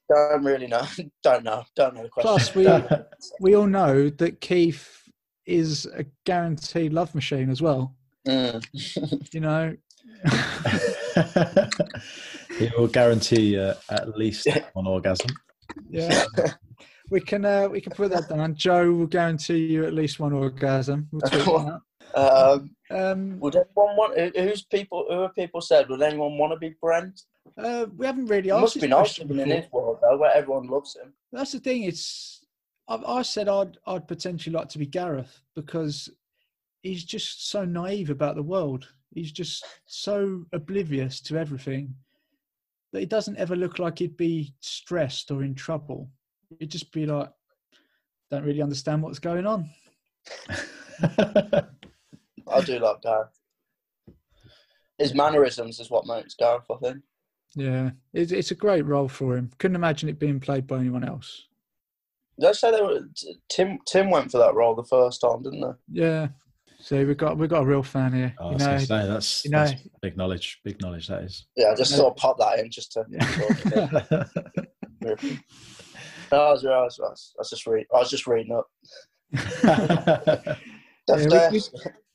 [0.09, 0.86] don't really know.
[1.23, 1.63] Don't know.
[1.75, 2.29] Don't know the question.
[2.29, 2.67] Plus, we
[3.39, 5.01] we all know that Keith
[5.45, 7.95] is a guaranteed love machine as well.
[8.27, 8.63] Mm.
[9.33, 9.75] You know,
[12.57, 15.29] he will guarantee uh, at least one orgasm.
[15.89, 16.23] yeah.
[17.13, 18.56] We can uh, we can put that down.
[18.56, 21.08] Joe will guarantee you at least one orgasm.
[21.12, 21.82] We'll.
[22.15, 24.36] Um, Um, would anyone want?
[24.36, 25.08] Who's people?
[25.10, 25.89] Who have people said?
[25.89, 27.21] Would anyone want to be Brent?
[27.58, 30.36] uh, we haven't really It asked must be nice living in his world though, where
[30.36, 31.13] everyone loves him.
[31.32, 31.84] That's the thing.
[31.84, 32.45] It's
[32.88, 36.10] I, I said I'd I'd potentially like to be Gareth because
[36.82, 38.88] he's just so naive about the world.
[39.15, 41.95] He's just so oblivious to everything
[42.91, 46.10] that he doesn't ever look like he'd be stressed or in trouble.
[46.60, 47.30] He'd just be like,
[48.32, 49.70] don't really understand what's going on.
[51.02, 53.39] I do like Gareth.
[54.98, 56.98] His mannerisms is what makes Gareth, I think.
[57.56, 59.52] Yeah, it's it's a great role for him.
[59.60, 61.46] Couldn't imagine it being played by anyone else.
[62.39, 63.02] Did I say they were?
[63.50, 66.02] Tim Tim went for that role the first time, didn't they?
[66.02, 66.30] Yeah.
[66.80, 68.34] So we've got we've got a real fan here.
[68.39, 70.60] Oh, I you was know, gonna say, that's, you know- that's big knowledge.
[70.63, 71.46] Big knowledge that is.
[71.56, 73.06] Yeah, I just sort of pop that in just to.
[73.08, 74.24] Yeah.
[76.34, 77.86] No, I was, I was, I was, I was just read.
[77.93, 78.67] I was just reading up.
[81.06, 81.62] Yeah, we- we-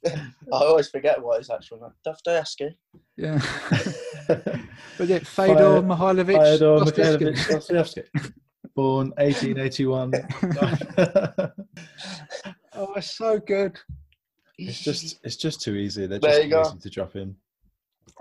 [0.52, 1.90] I always forget what his actual name.
[2.04, 2.64] Dostoevsky.
[2.64, 2.70] Eh?
[3.16, 3.34] Yeah.
[4.98, 6.36] Was it Fedor Mihailovich?
[6.36, 7.24] Fyodor Dostoevsky?
[7.26, 8.02] Mikhailovich Dostoevsky.
[8.74, 10.12] Born 1881.
[12.74, 13.76] Oh, it's so good.
[14.56, 16.06] it's just it's just too easy.
[16.06, 16.62] They're There just you go.
[16.62, 17.34] easy to drop in.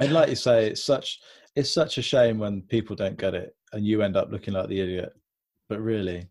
[0.02, 1.20] And like you say, it's such
[1.56, 4.68] it's such a shame when people don't get it and you end up looking like
[4.68, 5.14] the idiot.
[5.70, 6.28] But really,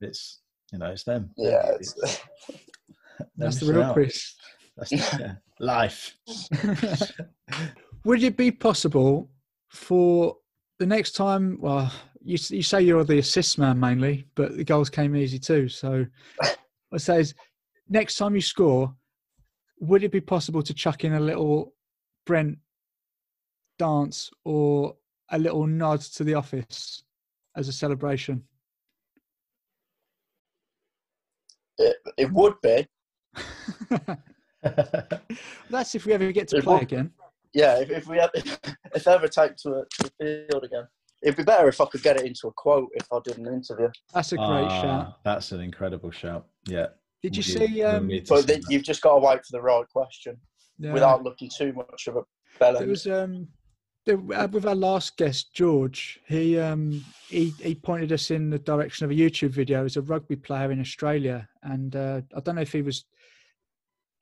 [0.00, 0.40] it's
[0.72, 1.30] you know it's them.
[1.36, 1.94] Yeah, it's,
[3.18, 3.94] They're That's the real out.
[3.94, 4.34] Chris.
[4.76, 5.34] That's yeah.
[5.58, 6.16] life.
[8.04, 9.30] Would it be possible
[9.70, 10.36] for
[10.78, 11.58] the next time?
[11.60, 15.68] Well, you you say you're the assist man mainly, but the goals came easy too.
[15.68, 16.06] So
[16.92, 17.34] I say, is
[17.88, 18.94] next time you score,
[19.80, 21.72] would it be possible to chuck in a little
[22.24, 22.58] Brent
[23.78, 24.96] dance or
[25.30, 27.02] a little nod to the office
[27.56, 28.42] as a celebration?
[31.78, 32.86] It, it would be.
[35.70, 37.10] That's if we ever get to It play would- again.
[37.54, 40.86] Yeah, if, if we had, if I ever take to, a, to the field again,
[41.22, 43.46] it'd be better if I could get it into a quote if I did an
[43.46, 43.88] interview.
[44.12, 45.18] That's a great Ah, shout.
[45.24, 46.44] That's an incredible shout.
[46.66, 46.88] Yeah.
[47.22, 47.82] Did you We- see?
[47.82, 50.36] Um, need to But see then you've just got to wait for the right question
[50.78, 50.92] yeah.
[50.92, 52.22] without looking too much of a
[52.58, 53.46] bell It was um, the,
[54.06, 56.20] with our last guest George.
[56.26, 59.84] He um, he he pointed us in the direction of a YouTube video.
[59.84, 63.04] As a rugby player in Australia, and uh, I don't know if he was,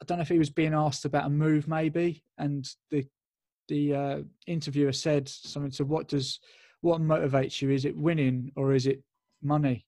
[0.02, 3.06] I don't know if he was being asked about a move maybe, and the
[3.68, 6.40] the uh, interviewer said something to what does
[6.80, 7.70] what motivates you?
[7.70, 9.02] Is it winning or is it
[9.42, 9.86] money?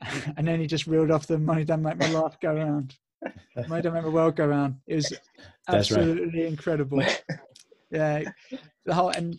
[0.36, 2.96] and then he just reeled off the money don't make my life go round.
[3.68, 4.76] Money don't make my world go round.
[4.86, 5.12] It was
[5.68, 6.00] That's right.
[6.00, 7.02] absolutely incredible.
[7.90, 8.22] Yeah,
[8.84, 9.38] the whole and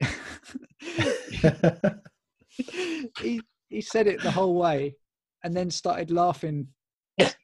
[3.20, 4.96] he he said it the whole way,
[5.44, 6.68] and then started laughing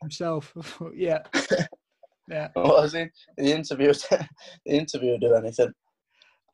[0.03, 0.53] himself.
[0.95, 1.21] yeah,
[2.29, 2.49] yeah.
[2.55, 3.11] What was it?
[3.37, 4.27] The interviewer, the
[4.67, 5.73] interviewer do anything.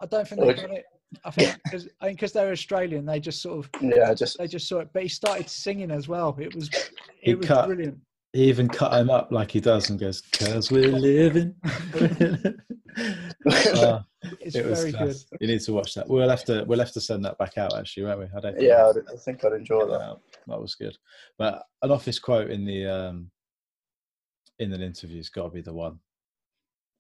[0.01, 0.85] I don't think oh, they got it.
[1.25, 4.47] I think because I think because they're Australian, they just sort of Yeah, just they
[4.47, 4.91] just saw it.
[4.93, 6.37] But he started singing as well.
[6.39, 6.69] It was
[7.21, 7.99] He it was cut- brilliant.
[8.37, 11.55] He even cut him up like he does and goes, "Cause we're living."
[13.49, 14.05] Ah,
[14.41, 15.17] It's it was very good.
[15.41, 16.07] You need to watch that.
[16.07, 18.25] We'll have to we'll have to send that back out actually, won't we?
[18.37, 18.55] I don't.
[18.57, 19.99] think yeah, I, I think I'd enjoy that.
[19.99, 20.21] that out.
[20.49, 20.95] That was good.
[21.39, 23.31] But an office quote in the um
[24.59, 25.99] in an interview's got to be the one,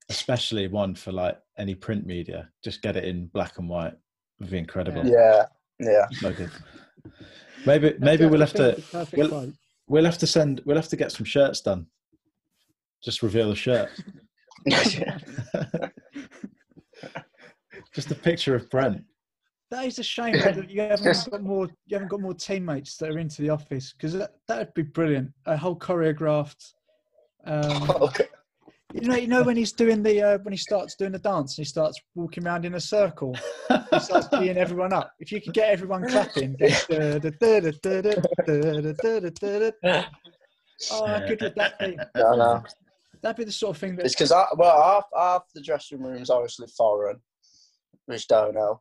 [0.08, 2.48] especially one for like any print media.
[2.64, 3.94] Just get it in black and white.
[4.40, 5.04] Would be incredible.
[5.06, 5.44] Yeah,
[5.80, 6.06] yeah.
[6.12, 6.50] So good.
[7.66, 9.54] Maybe maybe we'll have to Perfect- perfect we'll- quote.
[9.88, 11.86] We'll have to send we'll have to get some shirts done.
[13.02, 13.90] Just reveal the shirt.
[17.94, 19.04] Just a picture of Brent.
[19.70, 21.66] That is a shame that you haven't got more.
[21.86, 24.82] You haven't got more teammates that are into the office because that that would be
[24.82, 25.32] brilliant.
[25.46, 26.72] A whole choreographed.
[27.44, 28.26] Um, okay.
[28.96, 31.58] You know, you know when he's doing the uh, when he starts doing the dance
[31.58, 33.36] and he starts walking around in a circle,
[33.90, 35.12] he starts beating everyone up.
[35.20, 37.18] If you could get everyone clapping, oh,
[41.28, 41.98] good would that thing.
[42.16, 42.64] No, no.
[43.22, 46.30] That'd be the sort of thing that's It's because well, half, half the dressing room's
[46.30, 47.20] are obviously foreign,
[48.06, 48.80] which don't know.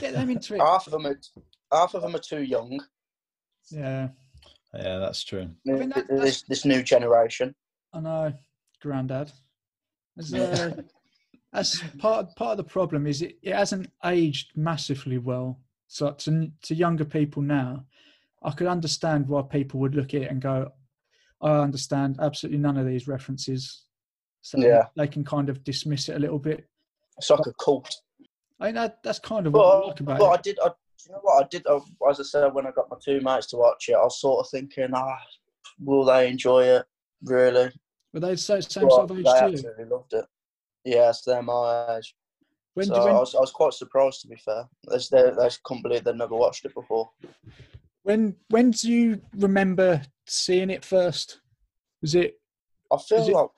[0.00, 0.60] get them into it.
[0.60, 1.16] Half of them are
[1.72, 2.80] half of them are too young.
[3.70, 4.08] Yeah.
[4.74, 5.48] Yeah, that's true.
[5.68, 6.22] I mean, that, that's...
[6.22, 7.54] This, this new generation.
[7.92, 8.32] I know.
[8.80, 9.32] Grandad.
[10.18, 10.74] As, uh,
[11.52, 15.60] that's part part of the problem is it, it hasn't aged massively well.
[15.86, 17.84] So to to younger people now,
[18.42, 20.72] I could understand why people would look at it and go,
[21.40, 23.84] "I understand absolutely none of these references."
[24.42, 24.86] So Yeah.
[24.96, 26.66] they can kind of dismiss it a little bit.
[27.18, 27.94] It's like a cult.
[28.58, 30.58] I mean, that, that's kind of what I But, like about but I did.
[30.60, 30.70] I,
[31.06, 31.66] you know what I did?
[31.66, 34.20] I, as I said, when I got my two mates to watch it, I was
[34.20, 35.18] sort of thinking, ah,
[35.78, 36.86] will they enjoy it?
[37.22, 37.70] Really?
[38.12, 39.46] But they so same But sort of age they too.
[39.54, 40.24] absolutely loved it.
[40.84, 42.14] Yes, they're my age.
[42.74, 44.64] When, so when, I, was, I was quite surprised, to be fair.
[44.88, 47.10] They, they, they couldn't believe they'd never watched it before.
[48.02, 51.40] when when do you remember seeing it first?
[52.00, 52.40] Was it
[52.92, 53.48] I feel it- like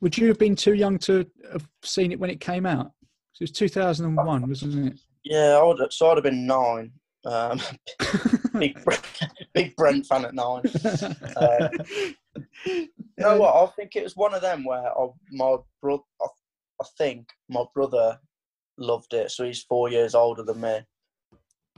[0.00, 2.92] Would you have been too young to have seen it when it came out?
[3.40, 5.00] It was 2001, wasn't it?
[5.24, 6.92] Yeah, I would, so I'd have been nine.
[7.24, 7.60] Um,
[8.58, 8.78] big,
[9.54, 10.62] big Brent fan at nine.
[11.36, 11.68] Uh,
[12.66, 13.54] you know what?
[13.62, 16.26] I think it was one of them where I, my brother, I,
[16.80, 18.18] I think my brother
[18.78, 19.30] loved it.
[19.30, 20.80] So he's four years older than me.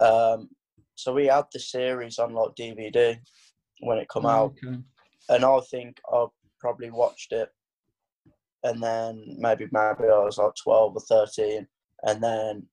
[0.01, 0.49] Um,
[0.95, 3.17] so we had the series on like DVD
[3.81, 4.79] when it come out, Okay.
[5.29, 6.27] and I think I
[6.61, 7.49] probably watched it,
[8.63, 11.67] and then maybe maybe I was like twelve or thirteen,
[12.05, 12.67] and then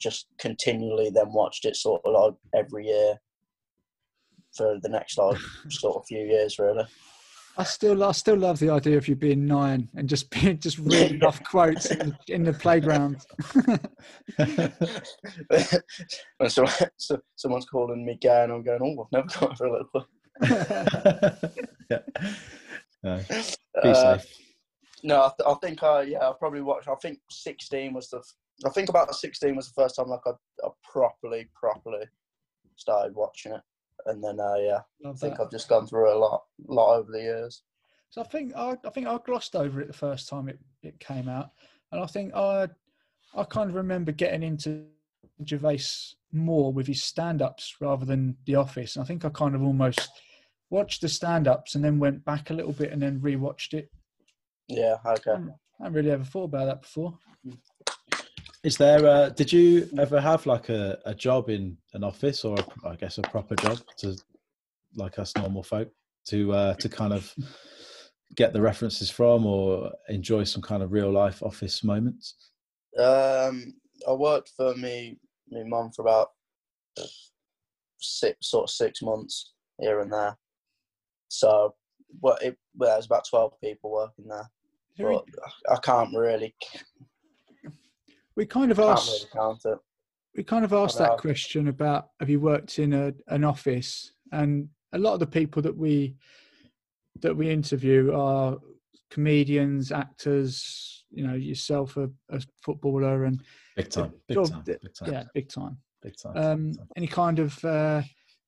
[0.00, 3.16] just continually then watched it sort of like every year
[4.54, 5.38] for the next like
[5.70, 6.84] sort of few years really.
[7.58, 10.78] I still, I still love the idea of you being nine and just being just
[10.78, 13.18] reading off quotes in the, in the playground.
[16.38, 19.66] when someone, so, someone's calling me gay and I'm going, oh, I've never gone for
[19.66, 20.06] a little bit.
[21.90, 21.98] yeah.
[23.04, 23.16] No.
[23.18, 24.38] Be Uh, safe.
[25.02, 26.86] No, I, th- I think I yeah I probably watched.
[26.86, 28.18] I think sixteen was the.
[28.18, 30.30] f- I think about sixteen was the first time like I,
[30.64, 32.04] I properly properly
[32.76, 33.60] started watching it,
[34.06, 35.44] and then uh, yeah, I think that.
[35.44, 37.62] I've just gone through a lot lot over the years.
[38.10, 41.00] So I think I, I think I glossed over it the first time it, it
[41.00, 41.50] came out,
[41.90, 42.68] and I think I
[43.34, 44.84] I kind of remember getting into
[45.46, 48.96] Gervais more with his stand-ups rather than The Office.
[48.96, 50.08] And I think I kind of almost
[50.70, 53.90] watched the stand-ups and then went back a little bit and then rewatched it.
[54.68, 55.32] Yeah, okay.
[55.32, 57.18] I haven't really ever thought about that before.
[58.64, 59.04] Is there?
[59.04, 62.94] Uh, did you ever have like a, a job in an office, or a, I
[62.94, 64.16] guess a proper job to,
[64.94, 65.88] like us normal folk,
[66.28, 67.34] to uh, to kind of
[68.36, 72.36] get the references from, or enjoy some kind of real life office moments?
[72.98, 73.74] Um,
[74.08, 75.18] I worked for me
[75.50, 76.28] my mum for about
[77.98, 80.38] six sort of six months here and there.
[81.28, 81.74] So,
[82.20, 84.48] well, it well, there was about twelve people working there,
[84.98, 85.24] but
[85.68, 86.54] I can't really
[88.36, 89.76] We kind of can't asked really
[90.36, 94.12] we kind of asked that question about have you worked in a, an office?
[94.32, 96.16] And a lot of the people that we
[97.20, 98.58] that we interview are
[99.10, 103.42] comedians actors you know yourself a, a footballer and
[103.76, 105.76] Big time, big sort of time, big time, yeah big time.
[106.02, 106.36] Big time.
[106.36, 106.88] um big time.
[106.96, 108.02] any kind of uh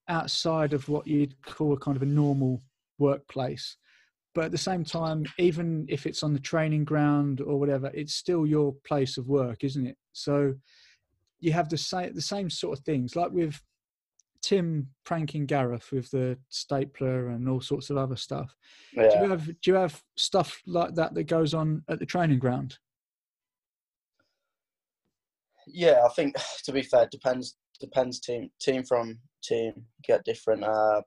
[0.08, 2.62] outside of what you'd call a kind of a normal
[2.98, 3.76] workplace
[4.34, 8.14] but at the same time even if it's on the training ground or whatever it's
[8.14, 9.96] still your place of work isn't it?
[10.12, 10.54] So
[11.40, 13.16] you have the same the same sort of things.
[13.16, 13.60] Like with
[14.42, 18.54] tim pranking gareth with the stapler and all sorts of other stuff.
[18.94, 22.40] Do you have do you have stuff like that that goes on at the training
[22.40, 22.76] ground?
[25.66, 29.86] Yeah, I think to be fair, depends depends team team from team.
[30.06, 31.02] Get different uh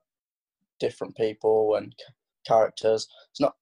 [0.80, 1.92] different people and
[2.48, 3.06] characters.
[3.30, 3.54] It's not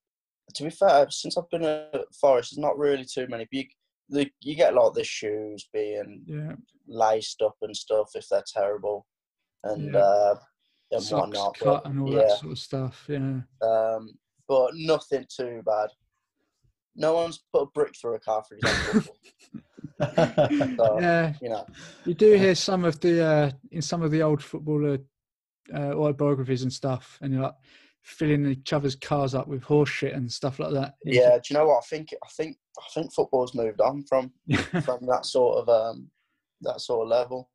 [0.54, 1.06] to be fair.
[1.10, 3.44] Since I've been at Forest, there's not really too many.
[3.50, 3.64] But you,
[4.08, 6.52] the, you get like the shoes being yeah
[6.88, 9.06] laced up and stuff if they're terrible,
[9.64, 9.98] and Yeah.
[10.00, 10.34] uh,
[10.92, 11.58] and socks whatnot.
[11.58, 14.12] cut But, and all yeah, that sort of stuff yeah um,
[14.48, 15.88] but nothing too bad.
[16.94, 19.16] No one's put a brick through a car, for example.
[20.78, 21.66] so, yeah you know,
[22.04, 24.98] You do hear some of the uh, in some of the old footballer
[25.74, 27.54] uh, autobiographies and stuff, and you're like
[28.06, 30.94] filling each other's cars up with horse shit and stuff like that.
[31.04, 31.78] Yeah, do you know what?
[31.78, 34.30] I think I think I think football's moved on from
[34.84, 36.08] from that sort of um
[36.60, 37.50] that sort of level.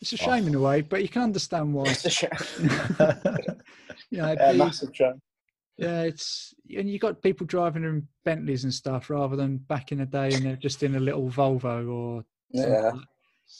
[0.00, 1.84] it's a shame in a way, but you can understand why.
[1.90, 2.30] It's a shame.
[4.10, 5.20] You know, yeah, the- massive shame.
[5.76, 9.98] yeah, it's and you got people driving in Bentleys and stuff rather than back in
[9.98, 13.02] the day and they're just in a little Volvo or Yeah, like-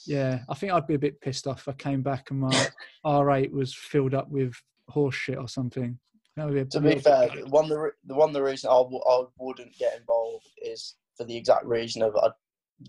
[0.07, 0.39] yeah.
[0.49, 2.67] I think I'd be a bit pissed off if I came back and my
[3.05, 4.53] R8 was filled up with
[4.89, 5.97] horse shit or something.
[6.35, 8.41] That would be a to be fair, bit- the one the, re- the one the
[8.43, 12.31] reason I, w- I wouldn't get involved is for the exact reason of uh,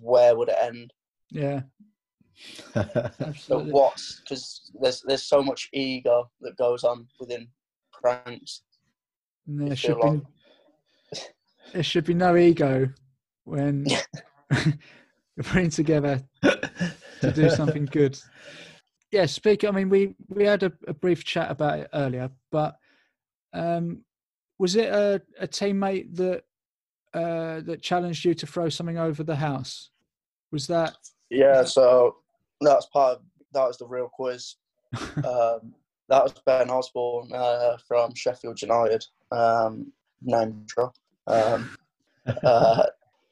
[0.00, 0.92] where would it end?
[1.30, 1.60] yeah,
[2.74, 3.72] But absolutely.
[3.72, 7.48] what's because there's there's so much ego that goes on within
[7.92, 8.62] pranks.
[9.46, 10.22] And there should feel
[11.12, 11.20] be
[11.74, 12.88] there should be no ego
[13.44, 13.84] when
[14.50, 18.18] we're putting together to do something good.
[19.14, 19.62] Yeah, speak.
[19.62, 22.76] I mean, we we had a, a brief chat about it earlier, but
[23.52, 24.00] um,
[24.58, 26.42] was it a, a teammate that
[27.14, 29.90] uh, that challenged you to throw something over the house?
[30.50, 30.96] Was that
[31.30, 32.16] Yeah, so
[32.60, 33.22] that's part of
[33.52, 34.56] that was the real quiz.
[35.18, 35.72] um,
[36.08, 39.06] that was Ben Osborn uh, from Sheffield United.
[39.30, 40.96] Um, name drop.
[41.28, 41.70] Um,
[42.42, 42.86] uh,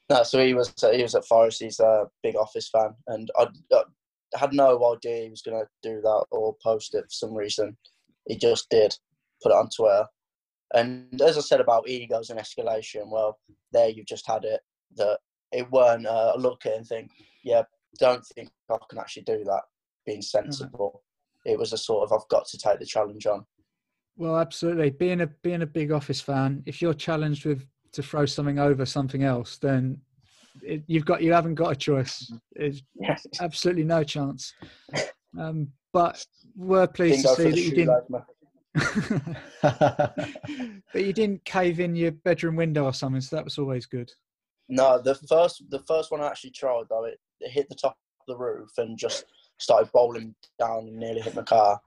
[0.08, 1.60] no, so he was he was at Forest.
[1.60, 3.82] He's a big Office fan, and I, I
[4.34, 7.76] had no idea he was going to do that or post it for some reason.
[8.26, 8.94] He just did
[9.42, 10.06] put it on Twitter.
[10.74, 13.38] And as I said about egos and escalation, well,
[13.72, 14.60] there you've just had it.
[14.96, 15.18] That
[15.52, 17.10] it weren't a look at and think,
[17.44, 17.62] yeah,
[17.98, 19.62] don't think I can actually do that.
[20.06, 21.02] Being sensible,
[21.44, 23.44] it was a sort of I've got to take the challenge on.
[24.16, 24.90] well, absolutely.
[24.90, 28.86] Being a being a big Office fan, if you're challenged with to throw something over
[28.86, 30.00] something else, then
[30.62, 32.32] it, you've got you haven't got a choice.
[32.56, 32.82] It's
[33.40, 34.54] absolutely no chance.
[35.38, 36.22] Um, but
[36.54, 38.04] we're pleased Didn't to see that you didn't.
[40.92, 44.10] but you didn't cave in your bedroom window or something, so that was always good.
[44.68, 47.96] No, the first the first one I actually tried though, it, it hit the top
[48.20, 49.24] of the roof and just
[49.58, 51.80] started bowling down and nearly hit my car.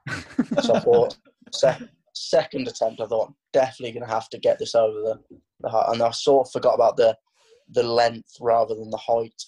[0.62, 1.16] So I thought,
[1.52, 5.20] se- second attempt, I thought definitely going to have to get this over the,
[5.60, 7.16] the and I sort of forgot about the
[7.70, 9.42] the length rather than the height.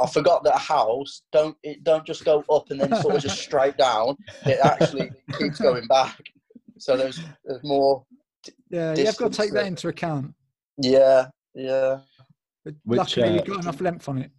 [0.00, 3.22] I forgot that a house don't it don't just go up and then sort of
[3.22, 4.16] just straight down.
[4.46, 6.18] It actually keeps going back.
[6.78, 8.04] So there's there's more.
[8.70, 10.34] Yeah, you have got to distance take that into account.
[10.78, 11.98] Yeah, yeah.
[12.64, 14.30] But Which, luckily, uh, you got enough length on it.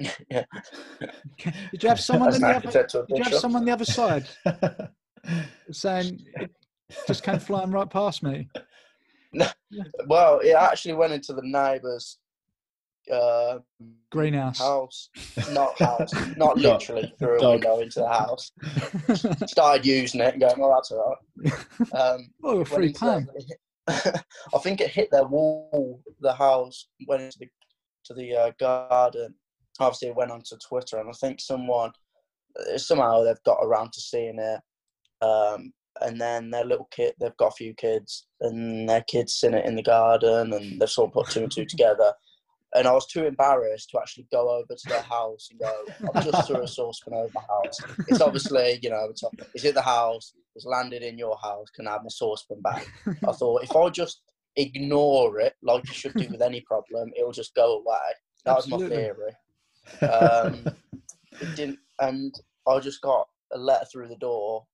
[0.30, 0.44] Yeah.
[1.72, 2.54] Did you have someone on the other?
[2.54, 3.40] architect to a Did you have picture.
[3.40, 4.28] someone on the other side
[5.72, 6.24] saying
[7.08, 8.48] just came flying right past me?
[10.06, 12.18] Well, it actually went into the neighbour's
[13.12, 13.58] uh,
[14.10, 14.58] Greenhouse.
[14.58, 15.10] house,
[15.52, 18.52] not house, not literally through a window into the house.
[19.46, 23.28] Started using it and going, "Oh, that's all right." Um, oh, a free into pan.
[23.34, 24.22] the-
[24.54, 26.02] I think it hit their wall.
[26.20, 27.48] The house went into the
[28.04, 29.34] to the uh, garden.
[29.80, 31.92] Obviously, it went onto Twitter, and I think someone
[32.58, 34.60] uh, somehow they've got around to seeing it.
[35.24, 39.54] Um, and then their little kid, they've got a few kids, and their kids seen
[39.54, 42.12] it in the garden, and they've sort of put two and two together.
[42.74, 46.24] And I was too embarrassed to actually go over to their house and go, I've
[46.24, 47.78] just threw a saucepan over my house.
[48.08, 49.22] It's obviously, you know, it's,
[49.54, 52.86] it's in the house, it's landed in your house, can I have my saucepan back?
[53.26, 54.20] I thought if I just
[54.56, 57.96] ignore it like you should do with any problem, it'll just go away.
[58.44, 59.32] That was my theory.
[60.02, 60.66] Um,
[61.40, 62.34] it didn't, and
[62.68, 64.66] I just got a letter through the door,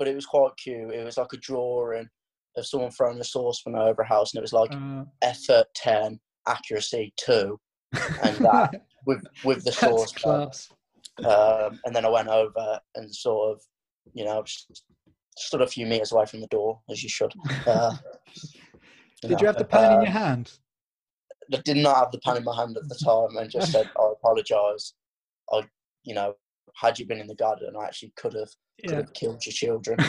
[0.00, 0.94] but it was quite cute.
[0.94, 2.08] It was like a drawing
[2.56, 6.18] of someone throwing a saucepan over a house, and it was like Uh, effort ten,
[6.48, 7.60] accuracy two,
[8.24, 10.50] and that with with the saucepan.
[11.18, 13.62] Um, and then I went over and sort of,
[14.14, 14.42] you know,
[15.36, 17.34] stood a few meters away from the door, as you should.
[17.66, 17.94] Uh,
[19.22, 20.50] Did you have the pan in uh, your hand?
[21.52, 23.90] I did not have the pan in my hand at the time and just said,
[23.98, 24.94] I apologise.
[25.52, 25.60] I,
[26.04, 26.36] you know,
[26.76, 28.48] had you been in the garden, I actually could have
[28.80, 28.96] could Yeah.
[28.98, 29.98] have killed your children.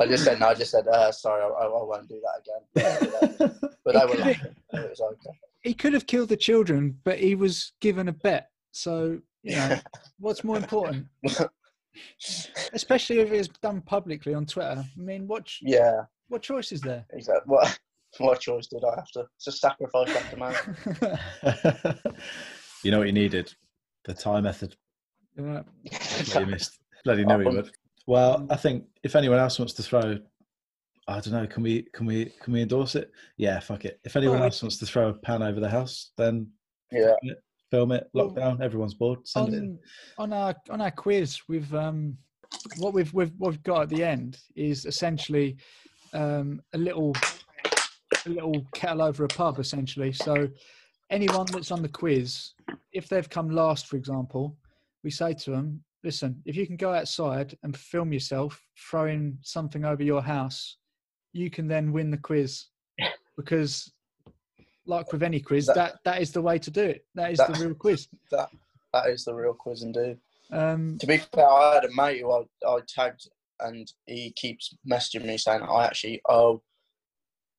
[0.00, 3.52] I just said, no, I just said, uh, sorry, I, I won't do that again.
[3.84, 4.54] But they were laughing.
[4.72, 5.38] It was okay.
[5.62, 8.48] he could have killed the children, but he was given a bet.
[8.72, 9.78] So, you know,
[10.18, 11.06] what's more important?
[12.72, 14.84] Especially if it's done publicly on Twitter.
[14.84, 17.04] I mean, what ch- yeah, what choice is there?
[17.12, 17.42] exactly.
[17.46, 17.78] What,
[18.18, 19.20] what choice did I have to?
[19.46, 20.56] A sacrifice to make.
[22.82, 23.52] You know what you needed?
[24.04, 24.76] The time method.
[25.36, 25.62] Yeah.
[26.38, 26.78] you missed.
[27.04, 27.70] Bloody knew he would.
[28.06, 30.18] Well, I think if anyone else wants to throw,
[31.08, 31.46] I don't know.
[31.46, 31.82] Can we?
[31.92, 32.26] Can we?
[32.40, 33.10] Can we endorse it?
[33.36, 34.00] Yeah, fuck it.
[34.04, 36.48] If anyone else wants to throw a pan over the house, then
[36.90, 37.14] Yeah.
[37.70, 38.08] film it.
[38.12, 38.60] Well, Lockdown.
[38.60, 39.26] Everyone's bored.
[39.26, 39.58] Send it.
[39.58, 39.78] In.
[40.18, 42.16] on, on our on our quiz, we've um,
[42.78, 45.56] what we've, we've what we've got at the end is essentially
[46.12, 47.14] um, a little
[48.26, 50.12] a little kettle over a pub, essentially.
[50.12, 50.48] So
[51.10, 52.52] anyone that's on the quiz,
[52.92, 54.56] if they've come last, for example,
[55.02, 59.84] we say to them, "Listen, if you can go outside and film yourself throwing something
[59.84, 60.76] over your house,
[61.32, 62.66] you can then win the quiz."
[63.36, 63.92] Because,
[64.86, 67.06] like with any quiz, That- that that is the way to do it.
[67.14, 68.08] That is that- the real quiz.
[68.30, 68.50] That
[68.92, 70.18] that is the real quiz indeed.
[70.50, 73.28] Um, To be fair, I had a mate who I, I tagged,
[73.60, 76.60] and he keeps messaging me saying I actually owe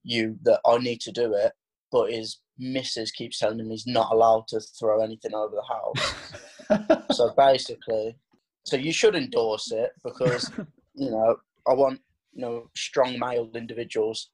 [0.04, 1.54] you that I need to do it,
[1.92, 7.06] but his missus keeps telling him he's not allowed to throw anything over the house.
[7.12, 8.16] so basically,
[8.64, 10.50] so you should endorse it because
[10.94, 11.36] you know
[11.68, 12.00] I want
[12.34, 14.30] you know strong male individuals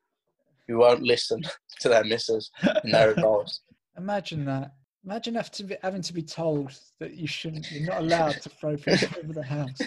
[0.67, 1.41] who won't listen
[1.79, 3.61] to their missus and their advice.
[3.97, 4.73] Imagine that.
[5.05, 8.75] Imagine to be, having to be told that you shouldn't, you're not allowed to throw
[8.75, 9.79] things over the house.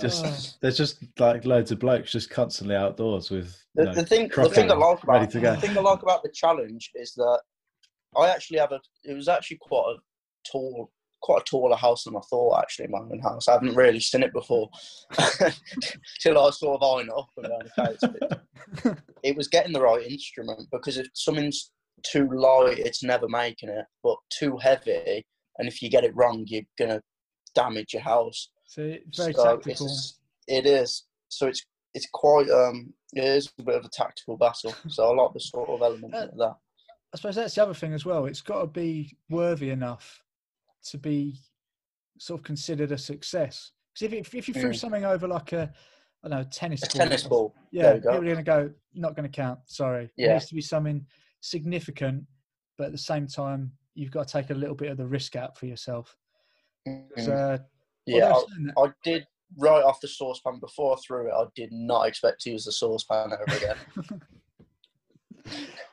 [0.00, 0.58] Just Oh.
[0.60, 4.54] there's just like loads of blokes just constantly outdoors with The, know, the thing, the
[4.54, 7.40] thing I like about the thing I like about the challenge is that
[8.16, 8.80] I actually have a.
[9.04, 10.00] It was actually quite a
[10.50, 10.90] tall,
[11.22, 12.58] quite a taller house than I thought.
[12.58, 13.46] Actually, my own house.
[13.48, 14.68] I haven't really seen it before
[16.20, 19.72] till I sort of eyeing up and going, okay, it's a bit- It was getting
[19.72, 21.70] the right instrument because if something's
[22.04, 25.24] too light, it's never making it, but too heavy,
[25.58, 27.00] and if you get it wrong, you're gonna
[27.54, 28.48] damage your house.
[28.70, 29.88] So it's very So it's tactical.
[29.88, 31.04] just- it is.
[31.28, 34.72] So it's it's quite um it is a bit of a tactical battle.
[34.88, 36.56] So I like the sort of element Uh, of that.
[37.12, 38.26] I suppose that's the other thing as well.
[38.26, 40.22] It's got to be worthy enough
[40.90, 41.40] to be
[42.18, 43.72] sort of considered a success.
[43.92, 44.76] Because if, if you threw Mm.
[44.78, 45.72] something over like a,
[46.22, 47.54] I don't know, tennis A ball, tennis ball.
[47.72, 48.10] yeah, there you go.
[48.12, 49.58] people are going to go, not going to count.
[49.66, 50.04] Sorry.
[50.04, 50.32] It Yeah.
[50.34, 51.04] needs to be something
[51.40, 52.24] significant,
[52.78, 55.34] but at the same time, you've got to take a little bit of the risk
[55.34, 56.16] out for yourself.
[56.86, 57.28] Mm.
[57.28, 57.58] uh,
[58.06, 58.32] yeah,
[58.76, 59.26] I, I did
[59.58, 61.32] right off the saucepan before I threw it.
[61.34, 63.76] I did not expect to use the saucepan ever again.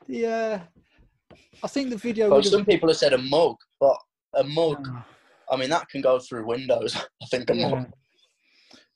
[0.08, 0.62] Yeah,
[1.64, 2.28] I think the video.
[2.28, 3.98] well, would have- some people have said a mug, but
[4.36, 4.88] a mug.
[4.90, 5.06] Ah,
[5.52, 6.96] I mean, that can go through windows.
[7.22, 7.70] I think a yeah.
[7.70, 7.92] mug.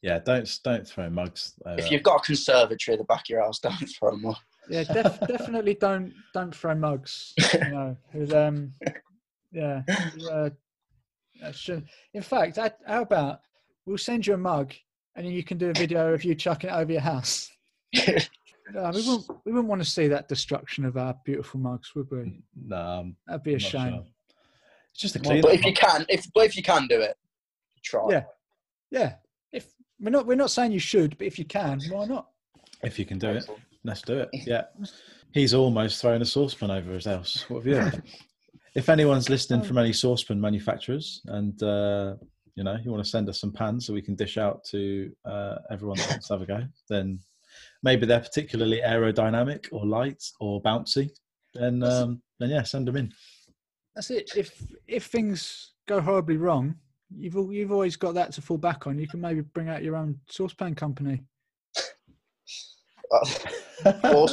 [0.01, 1.53] Yeah, don't don't throw mugs.
[1.65, 4.35] Uh, If you've got a conservatory at the back of your house, don't throw them.
[4.69, 7.33] Yeah, def- definitely don't don't throw mugs.
[7.53, 8.73] You know, 'cause, um,
[9.51, 9.81] yeah.
[10.31, 10.49] Uh,
[11.41, 13.41] that should- in fact, I, how about
[13.85, 14.73] we'll send you a mug,
[15.15, 17.49] and then you can do a video of you chucking it over your house.
[17.93, 18.01] No,
[18.79, 19.27] uh, we wouldn't.
[19.45, 22.41] We wouldn't want to see that destruction of our beautiful mugs, would we?
[22.55, 23.93] no, I'm That'd be a shame.
[23.93, 24.05] sure.
[24.91, 25.41] It's just a clean.
[25.41, 25.59] but clean.
[25.59, 27.17] if you can, if but if you can do it,
[27.83, 28.07] try.
[28.09, 28.23] Yeah.
[28.91, 29.13] Yeah.
[29.51, 32.27] If we're not, we're not saying you should, but if you can, why not?
[32.83, 33.45] if you can do it,
[33.83, 34.29] let's do it.
[34.33, 34.63] Yeah,
[35.33, 37.45] he's almost thrown a saucepan over his house.
[37.49, 38.01] What have you?
[38.73, 38.81] done?
[38.81, 42.15] if anyone's listening from any saucepan manufacturers, and uh,
[42.55, 45.11] you know you want to send us some pans so we can dish out to
[45.25, 47.19] uh, everyone that wants to have a go, then
[47.83, 51.09] maybe they're particularly aerodynamic or light or bouncy.
[51.53, 53.11] Then um, then yeah, send them in.
[53.95, 54.31] That's it.
[54.35, 56.75] If if things go horribly wrong,
[57.15, 58.97] you've you've always got that to fall back on.
[58.97, 61.23] You can maybe bring out your own saucepan company.
[64.05, 64.25] or,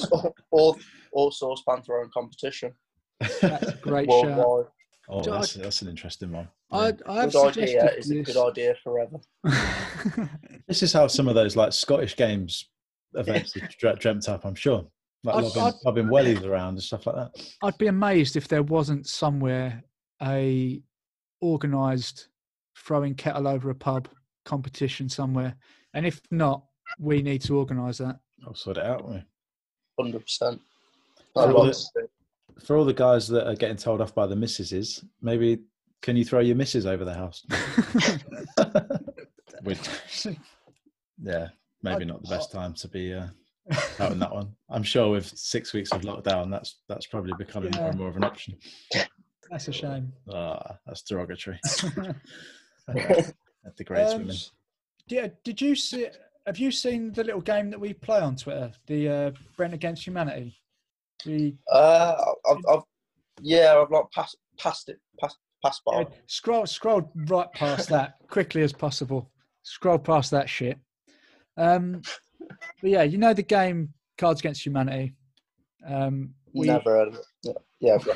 [0.52, 0.76] or
[1.10, 2.72] or saucepan throwing competition
[3.20, 4.24] That's a great shout.
[4.24, 4.66] worldwide.
[5.10, 6.48] Oh, So I- that's, that's an interesting one.
[6.70, 9.18] I, I have Good idea suggested is a good idea forever.
[10.68, 12.68] This is how some of those like Scottish games
[13.14, 14.44] events are dreamt up.
[14.44, 14.86] I'm sure,
[15.24, 17.52] like I'd- lobbing, I'd- lobbing wellies around and stuff like that.
[17.62, 19.82] I'd be amazed if there wasn't somewhere
[20.22, 20.82] a
[21.42, 22.28] organised
[22.76, 24.08] throwing kettle over a pub
[24.44, 25.54] competition somewhere,
[25.94, 26.64] and if not,
[26.98, 28.18] we need to organise that.
[28.46, 29.04] I'll sort it out.
[29.06, 29.24] won't
[29.98, 30.60] Hundred percent.
[31.32, 32.08] For all the-
[32.60, 35.60] For all the guys that are getting told off by the missuses, maybe
[36.02, 37.44] can you throw your missus over the house?
[39.62, 39.78] Which,
[41.20, 41.48] yeah,
[41.82, 43.26] maybe not the best time to be uh,
[43.98, 44.54] out in that one.
[44.70, 48.16] I'm sure with six weeks of lockdown, that's that's probably becoming more and more of
[48.16, 48.56] an option.
[49.50, 50.12] That's a shame.
[50.32, 51.58] Ah, that's derogatory.
[52.86, 53.34] that
[53.76, 54.36] degrades Um, women.
[55.08, 56.06] Yeah, did you see?
[56.46, 60.06] Have you seen the little game that we play on Twitter, the uh, Brent Against
[60.06, 60.56] Humanity?
[61.70, 62.14] Uh,
[62.50, 62.82] I've, I've,
[63.40, 66.00] yeah, I've like passed passed it, passed passed by.
[66.00, 69.30] Yeah, scroll scroll right past that quickly as possible.
[69.62, 70.78] Scroll past that shit.
[71.56, 72.02] Um,
[72.80, 75.14] but yeah, you know the game Cards Against Humanity.
[75.86, 77.56] Um, we Never heard of it.
[77.80, 78.14] Yeah, yeah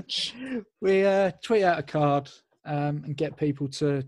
[0.80, 2.30] we uh, tweet out a card
[2.64, 4.02] um, and get people to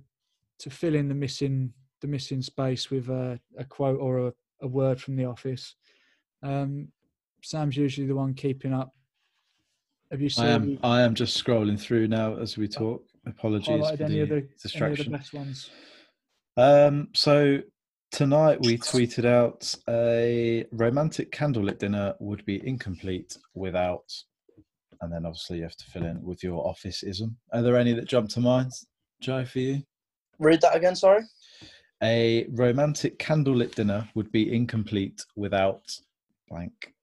[0.59, 4.33] to fill in the missing the missing space with a, a quote or a,
[4.63, 5.75] a word from the office.
[6.43, 6.89] Um,
[7.43, 8.95] Sam's usually the one keeping up.
[10.11, 10.45] Have you seen?
[10.45, 13.05] I am I am just scrolling through now as we talk.
[13.27, 15.13] Apologies for any the of the any of the distraction.
[15.13, 15.71] best ones?
[16.57, 17.61] Um, so
[18.11, 24.11] tonight we tweeted out a romantic candlelit dinner would be incomplete without,
[25.03, 27.37] and then obviously you have to fill in with your office ism.
[27.53, 28.73] Are there any that jump to mind,
[29.21, 29.83] Joe, for you?
[30.39, 30.97] Read that again.
[30.97, 31.23] Sorry.
[32.03, 35.83] A romantic candlelit dinner would be incomplete without
[36.49, 36.95] blank.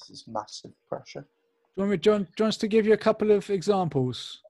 [0.00, 1.20] This is massive pressure.
[1.22, 1.26] Do
[1.76, 3.48] you want me, do you do you want us to give you a couple of
[3.50, 4.40] examples?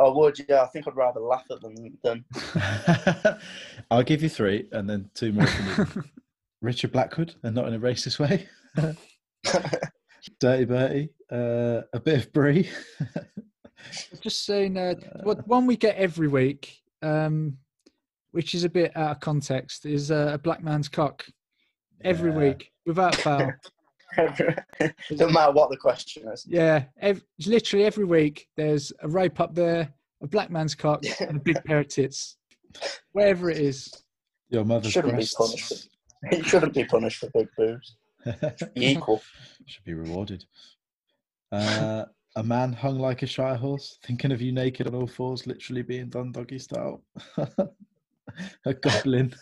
[0.00, 0.36] I would.
[0.48, 2.24] Yeah, I think I'd rather laugh at them than.
[3.90, 5.46] I'll give you three, and then two more.
[5.46, 6.04] From you.
[6.62, 8.48] Richard Blackwood, and not in a racist way.
[10.40, 12.70] Dirty Bertie, uh, a bit of brie.
[14.20, 14.94] Just saying, uh,
[15.24, 17.56] what one we get every week, um,
[18.30, 21.26] which is a bit out of context, is uh, a black man's cock
[22.04, 22.38] every Yeah.
[22.38, 23.52] week without fail.
[24.16, 26.44] Doesn't matter what the question is.
[26.46, 28.48] yeah, ev- literally every week.
[28.56, 29.92] There's a rope up there,
[30.22, 32.36] a black man's cock, and a big pair of tits,
[33.12, 33.92] wherever it is.
[34.50, 35.88] Your mother's Shouldn't be breasts punished.
[36.30, 37.96] He shouldn't be punished for big boobs.
[38.76, 39.20] Be equal.
[39.66, 40.44] should be rewarded.
[41.50, 42.04] Uh,
[42.36, 45.82] a man hung like a shy horse, thinking of you naked on all fours, literally
[45.82, 47.02] being done doggy style.
[48.66, 49.34] a goblin.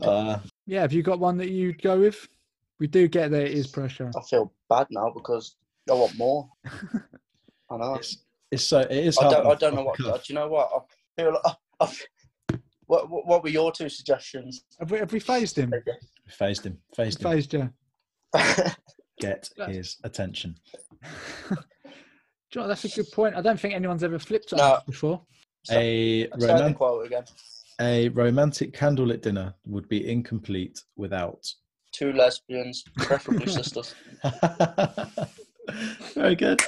[0.00, 2.26] uh, Yeah, have you got one that you'd go with?
[2.82, 4.10] We do get that it is pressure.
[4.16, 5.54] I feel bad now because
[5.88, 6.48] I want more.
[7.70, 7.94] I know.
[7.94, 9.16] it's, it's so it is.
[9.18, 9.46] I hard don't.
[9.46, 9.98] I don't know what.
[9.98, 10.68] Do you know what?
[10.74, 11.32] I feel.
[11.32, 11.88] Like, I,
[12.86, 14.64] what, what What were your two suggestions?
[14.80, 15.72] Have we, have we phased him?
[16.28, 16.78] Phased him.
[16.96, 17.30] Phased him.
[17.30, 17.70] Phased you.
[19.20, 20.56] Get his attention.
[21.48, 21.56] Do
[22.52, 23.36] you know, that's a good point.
[23.36, 24.64] I don't think anyone's ever flipped on No.
[24.64, 25.22] us before.
[25.70, 27.22] A Say the quote again.
[27.80, 31.46] A romantic candlelit dinner would be incomplete without.
[31.92, 33.94] Two lesbians, preferably sisters.
[36.14, 36.60] Very good.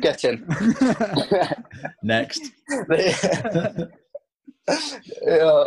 [0.00, 0.46] Get in.
[2.02, 2.40] Next.
[2.70, 3.86] yeah,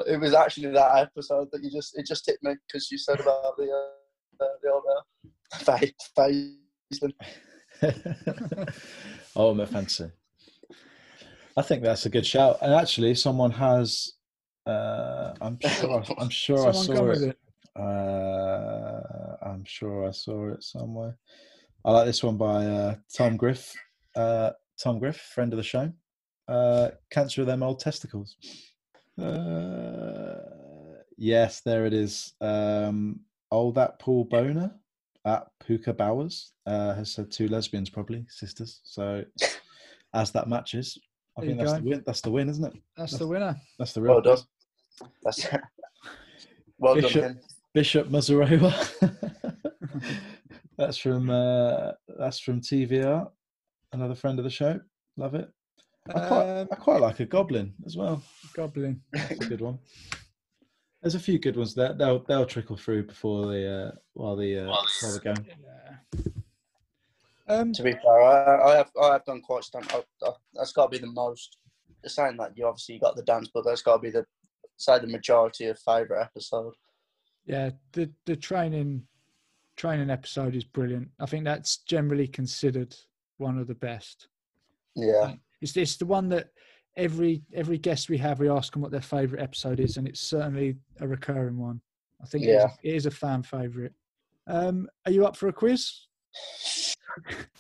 [0.08, 3.20] it was actually that episode that you just it just hit me because you said
[3.20, 5.02] about the uh, the old uh,
[5.60, 6.56] face face.
[9.36, 10.10] Ultimate fantasy.
[11.58, 12.58] I think that's a good shout.
[12.62, 14.14] And actually, someone has
[14.66, 16.04] Uh, I'm sure.
[16.18, 17.22] I'm sure I saw it.
[17.22, 17.38] it.
[17.76, 21.18] Uh, I'm sure I saw it somewhere.
[21.86, 23.74] I like this one by uh, Tom Griff.
[24.16, 24.52] Uh,
[24.82, 25.92] Tom Griff, friend of the show.
[26.48, 28.36] Uh, cancer of them old testicles.
[29.22, 30.36] Uh,
[31.18, 32.34] yes, there it is.
[32.42, 33.22] Um,
[33.52, 34.72] old that Paul Boner
[35.26, 38.82] at Puka Bowers uh, has said two lesbians, probably sisters.
[38.84, 39.24] So
[40.14, 40.98] as that matches,
[41.38, 41.80] I There think that's go.
[41.80, 42.04] the win.
[42.06, 42.74] That's the win, isn't it?
[42.98, 43.56] That's the winner.
[43.80, 44.14] That's the real.
[44.22, 44.38] Well done.
[45.24, 45.48] That's
[46.78, 47.22] well Bishop.
[47.22, 47.32] done.
[47.32, 47.40] Him.
[47.74, 48.72] Bishop Mazarewa.
[50.78, 53.30] that's from uh, that's from TVR,
[53.92, 54.80] another friend of the show.
[55.18, 55.50] Love it.
[56.10, 58.22] I quite, Um, I quite like a goblin as well.
[58.54, 59.02] Goblin.
[59.14, 59.80] That's a good one.
[61.02, 61.94] There's a few good ones there.
[61.94, 65.48] They'll they'll trickle through before the uh, while the uh, while they're going.
[65.48, 66.32] Yeah.
[67.48, 69.90] Um, To be fair, I, I have I have done quite stand.
[69.94, 71.58] I, I, that's got to be the most.
[72.06, 74.26] Saying that you obviously got the dance, but that's got to be the
[74.76, 76.74] say the majority of favourite episode.
[77.46, 79.04] Yeah, the the training
[79.76, 81.10] training episode is brilliant.
[81.20, 82.96] I think that's generally considered
[83.38, 84.28] one of the best.
[84.96, 86.50] Yeah, It's it's the one that
[86.96, 90.22] every every guest we have we ask them what their favorite episode is, and it's
[90.22, 91.82] certainly a recurring one.
[92.22, 92.70] I think it, is, Yeah.
[92.84, 93.94] it is a fan favorite.
[94.48, 95.92] Um, are you up for a quiz?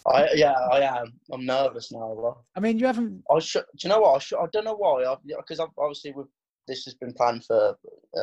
[0.08, 1.14] I yeah I am.
[1.32, 2.14] I'm nervous now.
[2.16, 2.38] Though.
[2.56, 3.24] I mean, you haven't.
[3.30, 3.64] I should.
[3.78, 4.16] Do you know what?
[4.16, 5.16] I, should, I don't know why.
[5.26, 6.28] Because obviously with
[6.68, 7.76] this has been planned for
[8.16, 8.22] a,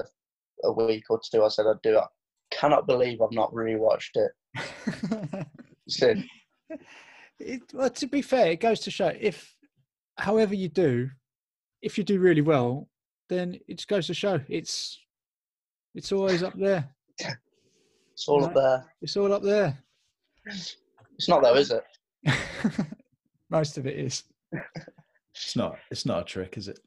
[0.65, 1.45] a week or two.
[1.45, 2.05] I said I'd do it.
[2.51, 5.47] Cannot believe I've not rewatched it
[5.89, 6.25] since.
[7.39, 9.55] it, well, to be fair, it goes to show if,
[10.19, 11.09] however you do,
[11.83, 12.89] if you do really well,
[13.29, 14.99] then it just goes to show it's
[15.95, 16.89] it's always up there.
[18.13, 18.85] It's all up there.
[19.01, 19.79] It's all up there.
[20.47, 21.85] It's not though, is it?
[23.51, 24.25] Most of it is.
[25.35, 26.81] It's not it's not a trick, is it?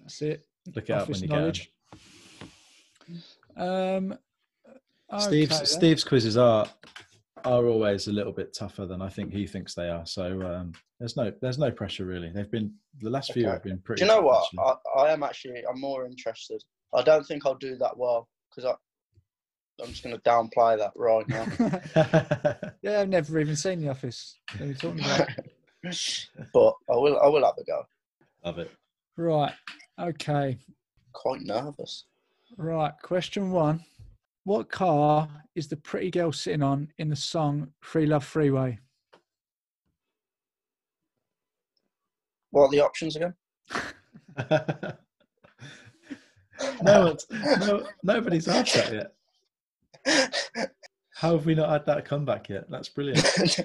[0.00, 0.44] That's it.
[0.74, 1.40] Look out Office when you get 'em.
[1.42, 1.72] knowledge.
[3.56, 4.18] Um,
[5.18, 5.66] Steve's okay then.
[5.66, 6.66] Steve's quizzes are
[7.44, 10.06] are always a little bit tougher than I think he thinks they are.
[10.06, 12.30] So um, there's no there's no pressure really.
[12.30, 13.52] They've been the last few Okay.
[13.52, 14.00] have been pretty.
[14.00, 14.48] Do you know what?
[14.58, 15.62] I, I am actually.
[15.68, 16.62] I'm more interested.
[16.94, 18.74] I don't think I'll do that well because I.
[19.82, 22.70] I'm just going to downplay that right now.
[22.82, 24.38] yeah, I've never even seen The Office.
[24.52, 25.28] What are you talking about?
[26.52, 27.18] but I will.
[27.20, 27.82] I will have a go.
[28.44, 28.70] Love it.
[29.16, 29.52] right.
[30.00, 30.58] Okay.
[31.12, 32.04] Quite nervous.
[32.56, 32.92] Right.
[33.02, 33.84] Question one.
[34.44, 38.78] What car is the pretty girl sitting on in the song Free Love Freeway?
[42.50, 43.34] What are the options again?
[46.82, 49.10] no one's no nobody's asked that
[50.06, 50.70] yet.
[51.14, 52.70] How have we not had that comeback yet?
[52.70, 53.24] That's brilliant.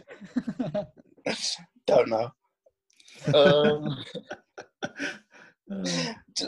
[1.86, 2.32] don't know.
[3.34, 3.98] Um,
[5.72, 5.84] Uh,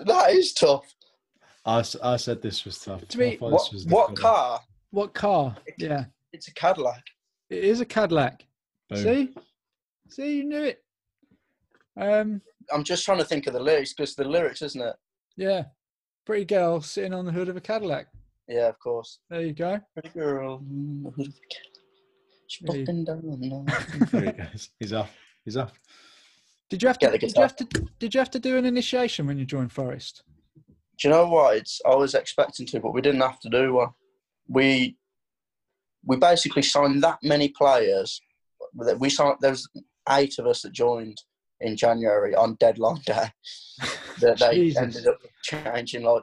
[0.05, 0.95] that is tough.
[1.65, 3.07] I, s- I said this was tough.
[3.07, 4.61] To me, What, this was what car?
[4.91, 5.55] what car?
[5.77, 6.05] Yeah.
[6.33, 7.03] It's a Cadillac.
[7.49, 8.45] It is a Cadillac.
[8.89, 9.03] Boom.
[9.03, 9.29] See?
[10.09, 10.83] See, you knew it.
[11.99, 12.41] Um,
[12.73, 14.95] I'm just trying to think of the lyrics because the lyrics, isn't it?
[15.37, 15.65] yeah.
[16.23, 18.05] Pretty girl sitting on the hood of a Cadillac.
[18.47, 19.19] Yeah, of course.
[19.29, 19.79] There you go.
[19.93, 20.59] Pretty girl.
[21.15, 21.67] who's the Cadillac?
[22.47, 23.65] She's Yeah, you- down
[24.11, 24.69] There he goes.
[24.79, 25.11] He's off.
[25.45, 25.73] He's off.
[26.69, 27.17] Did you have to?
[27.17, 27.65] Did you have to?
[27.99, 30.21] Did you have to do an initiation when you joined Forest?
[31.01, 31.57] Do you know what?
[31.57, 33.89] It's I was expecting to, but we didn't have to do one.
[34.47, 34.97] We
[36.05, 38.21] we basically signed that many players.
[38.75, 39.37] that We signed.
[39.41, 39.67] There was
[40.09, 41.19] eight of us that joined
[41.59, 43.31] in January on deadline day.
[44.19, 46.03] That they ended up changing.
[46.03, 46.21] Like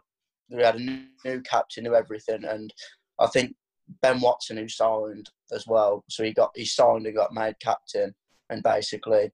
[0.51, 2.73] we had a new, new captain, new everything, and
[3.19, 3.57] I think
[4.03, 6.05] Ben Watson who signed as well.
[6.09, 8.15] So he got he signed and got made captain,
[8.51, 9.33] and basically.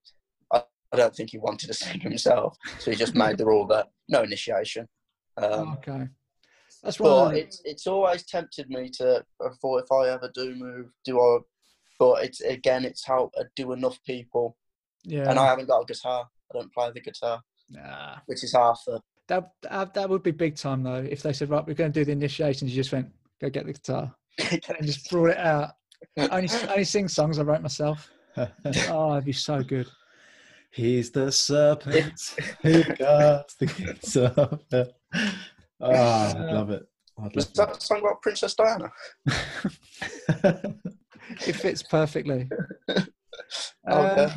[0.51, 3.67] I, I don't think he wanted to sing himself, so he just made the rule
[3.67, 4.87] that no initiation.
[5.37, 6.07] Um, okay,
[6.83, 7.11] that's one.
[7.11, 9.23] of but the- it's it's always tempted me to.
[9.41, 11.39] I thought if I ever do move, do I?
[11.99, 14.57] But it's again, it's how I do enough people,
[15.03, 15.29] yeah.
[15.29, 16.27] and I haven't got a guitar.
[16.53, 18.17] I don't play the guitar, Nah.
[18.27, 19.01] which is half the.
[19.27, 21.03] That, that that would be big time though.
[21.09, 23.09] If they said, right, we're going to do the initiations, you just went,
[23.41, 24.13] go get the guitar,
[24.51, 25.71] and just brought it out.
[26.17, 28.09] only only sing songs I wrote myself.
[28.89, 29.87] Oh, it'd be so good.
[30.69, 34.91] He's the serpent who guards the gates of hell.
[35.81, 36.83] Oh, I'd love it.
[37.21, 38.91] I'd Was love that a song about Princess Diana?
[39.25, 40.75] it.
[41.47, 42.49] It fits perfectly.
[43.87, 44.35] Oh, Um, yeah.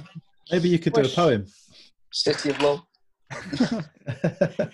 [0.50, 1.46] Maybe you could do a poem.
[2.12, 2.80] City of Love.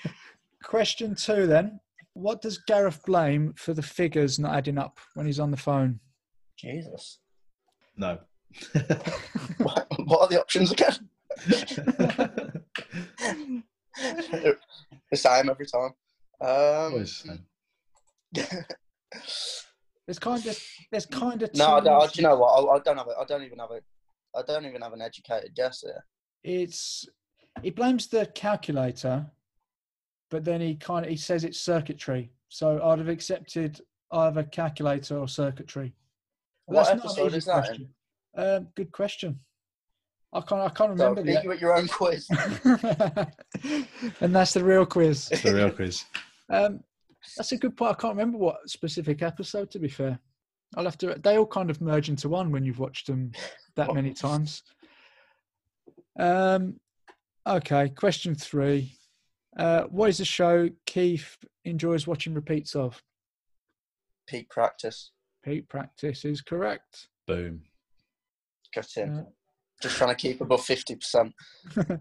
[0.65, 1.79] Question two then.
[2.15, 6.01] What does Gareth blame for the figures not adding up when he's on the phone?
[6.59, 7.19] Jesus.
[7.97, 8.19] no.
[9.59, 11.09] What, what are the options again?
[15.15, 15.91] It's same every time.
[16.41, 17.39] Um, Always the
[18.35, 18.65] same.
[20.07, 20.59] There's kind of
[20.93, 22.49] there's kind of no, I don't, I- do you know what?
[22.51, 23.15] I, I don't have it.
[23.19, 23.85] I don't even have it.
[24.37, 26.05] I don't even have an educated guess here.
[26.43, 27.07] it's
[27.63, 29.25] he blames the calculator,
[30.31, 32.31] but then he kind of he says it's circuitry.
[32.49, 33.81] So I'd have accepted
[34.13, 35.95] either calculator or circuitry.
[36.67, 37.63] But What that's not an episode easy is that in?
[37.65, 37.89] question.
[38.37, 39.41] Um, good question.
[40.35, 42.29] I can't I can't So, remember beat you at your own quiz.
[44.21, 45.29] and that's the real quiz.
[45.31, 46.05] It's the real quiz.
[46.51, 46.81] Um,
[47.37, 47.93] that's a good point.
[47.93, 49.71] I can't remember what specific episode.
[49.71, 50.19] To be fair,
[50.77, 51.15] I'll have to.
[51.23, 53.31] They all kind of merge into one when you've watched them
[53.77, 54.63] that many times.
[56.19, 56.81] Um,
[57.47, 57.91] okay.
[57.91, 58.97] Question three.
[59.57, 63.01] Uh, what is a show Keith enjoys watching repeats of?
[64.27, 65.13] Peak practice.
[65.45, 67.09] Peak practice is correct.
[67.27, 67.63] Boom.
[68.75, 69.19] Got in.
[69.19, 69.25] Uh,
[69.85, 71.35] Just trying to keep above fifty percent.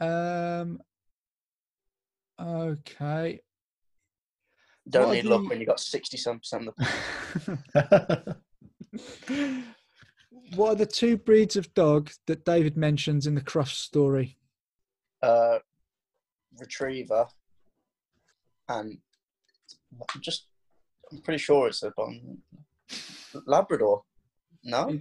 [0.00, 0.80] um.
[2.40, 3.40] Okay.
[4.90, 8.36] Don't What need luck the- when you've got sixty-seven percent of the.
[10.56, 14.36] what are the two breeds of dog that David mentions in the Cross story?
[15.22, 15.60] Uh,
[16.58, 17.28] retriever.
[18.68, 18.98] And
[20.12, 20.48] I'm just,
[21.12, 22.38] I'm pretty sure it's a um,
[23.46, 24.02] Labrador.
[24.64, 24.98] No.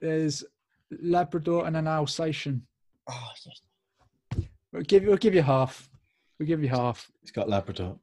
[0.00, 0.42] There's
[0.90, 2.66] Labrador and an Alsatian.
[3.08, 3.60] Oh, yes.
[4.72, 5.88] We'll give, we'll give you half.
[6.38, 7.10] We'll give you half.
[7.20, 7.98] He's got Labrador.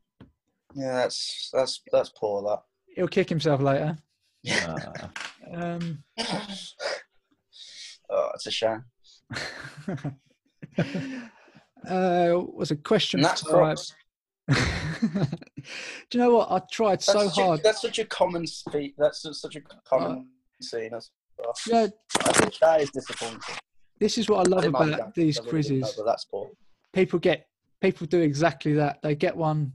[0.73, 2.41] yeah, that's that's that's poor.
[2.43, 2.61] That.
[2.95, 3.97] He'll kick himself later.
[4.43, 4.75] Yeah.
[5.53, 6.03] Um,
[8.09, 8.83] oh, it's a shame.
[11.89, 13.51] uh, was a question And that's five.
[13.51, 13.93] Crocs.
[14.49, 14.57] Do
[16.13, 16.51] you know what?
[16.51, 17.59] I tried That's so such a- hard.
[17.59, 18.95] Uh, that's such a common feat.
[18.97, 20.27] That's such- such a common
[20.61, 20.93] scene.
[20.93, 21.09] As
[21.41, 21.89] know,
[22.25, 23.39] I think that is disappointing.
[23.99, 25.97] this is what I love didn't about these I really didn't know, quizzes.
[26.93, 27.47] people get
[27.81, 29.01] people do exactly that.
[29.01, 29.73] They get one,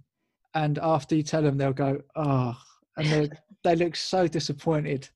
[0.54, 2.56] and after you tell them, they'll go, "Oh,"
[2.96, 3.30] and they
[3.64, 5.08] they look so disappointed.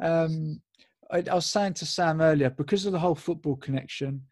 [0.00, 0.60] Um,
[1.10, 4.22] I, I was saying to Sam earlier because of the whole football connection.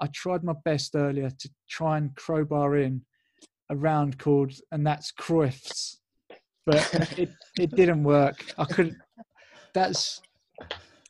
[0.00, 3.02] I tried my best earlier to try and crowbar in
[3.68, 6.00] a round called, and that's Cruyff's,
[6.64, 8.46] but it it didn't work.
[8.56, 8.96] I couldn't.
[9.74, 10.20] That's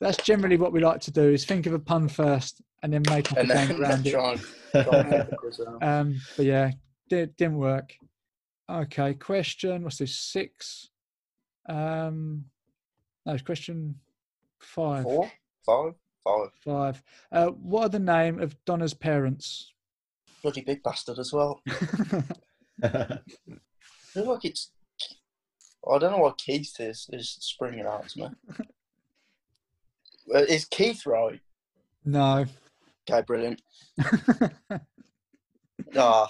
[0.00, 3.02] that's generally what we like to do: is think of a pun first and then
[3.10, 4.10] make up a And game then around it.
[4.12, 4.40] try and,
[4.72, 5.82] try and make the quiz around.
[5.82, 6.70] Um, but yeah,
[7.08, 7.94] did, didn't work.
[8.70, 9.82] Okay, question.
[9.82, 10.16] What's this?
[10.16, 10.90] Six.
[11.68, 12.44] Um,
[13.26, 13.96] no, it's question
[14.60, 15.02] five.
[15.04, 15.30] Four,
[15.66, 15.94] five,
[16.24, 16.48] five.
[16.64, 17.02] Five.
[17.32, 19.72] Uh, what are the name of Donna's parents?
[20.42, 21.60] Bloody big bastard as well.
[22.82, 23.18] I
[24.12, 24.70] feel like it's.
[25.90, 28.28] I don't know what Keith is is springing out to me.
[30.34, 31.40] Uh, is Keith right?
[32.04, 32.44] no.
[33.10, 33.60] Okay, brilliant.
[35.96, 36.28] Ah,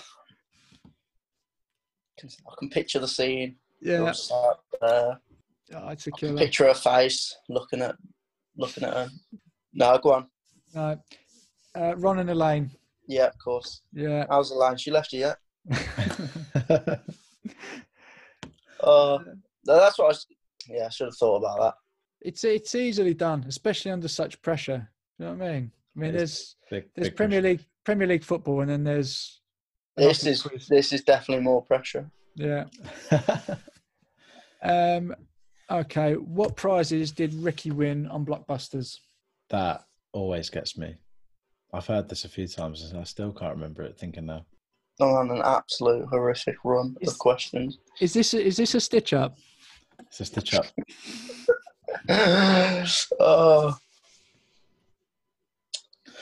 [2.23, 3.57] I can picture the scene.
[3.83, 4.37] yeah, sat
[4.81, 5.21] there.
[5.75, 6.39] oh, it's a I can killer.
[6.39, 7.97] picture her face looking at
[8.57, 9.09] looking at her.
[9.75, 10.27] No, go on.
[10.75, 10.99] No.
[11.75, 12.71] Uh, Ron and Elaine.
[13.07, 13.83] Yeah, of course.
[13.93, 14.25] Yeah.
[14.31, 14.79] How's the line?
[14.79, 15.37] She left you yet?
[18.83, 19.35] Uh, no,
[19.67, 20.09] that's what I.
[20.09, 20.27] Was,
[20.69, 21.75] yeah, I should have thought about that.
[22.21, 24.89] It's it's easily done, especially under such pressure.
[25.19, 25.73] You know what I mean?
[25.97, 26.21] I mean, It is.
[26.21, 27.53] there's Big, there's big Premier pressure.
[27.57, 29.41] League Premier League football, and then there's
[29.97, 30.67] This is quiz.
[30.69, 32.11] this is definitely more pressure.
[32.35, 32.65] yeah.
[34.63, 35.15] Um,
[35.71, 38.99] okay, what prizes did Ricky win on Blockbusters?
[39.49, 40.95] that always gets me.
[41.73, 43.97] I've heard this a few times and I still can't remember it.
[43.99, 44.45] Thinking now,
[45.01, 47.79] I'm on an absolute horrific run Is- of questions.
[48.01, 49.39] Is this a, is this a stitch up?
[50.01, 50.67] it's just a chop.
[53.21, 53.77] oh,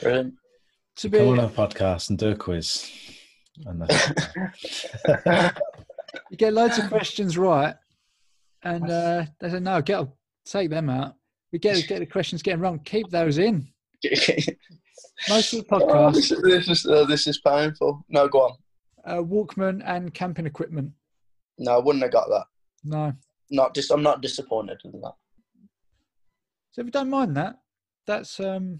[0.01, 0.33] brilliant.
[0.97, 2.89] To be Come on a podcast and do a quiz.
[3.65, 3.83] And
[6.29, 7.75] you get loads of questions right,
[8.63, 10.07] and uh, they say no, get
[10.45, 11.15] take them out.
[11.51, 12.79] We get get the questions getting wrong.
[12.79, 13.67] Keep those in.
[15.29, 18.05] Most of the Oh, podcast, this, is- this is uh, this is painful.
[18.09, 18.51] No, go on.
[19.05, 20.91] uh, Walkman and camping equipment.
[21.57, 22.45] No, I wouldn't have got that.
[22.85, 23.13] No,
[23.51, 25.13] Not dis- I'm not disappointed in that.
[26.71, 27.59] So if you don't mind that,
[28.07, 28.79] that's um,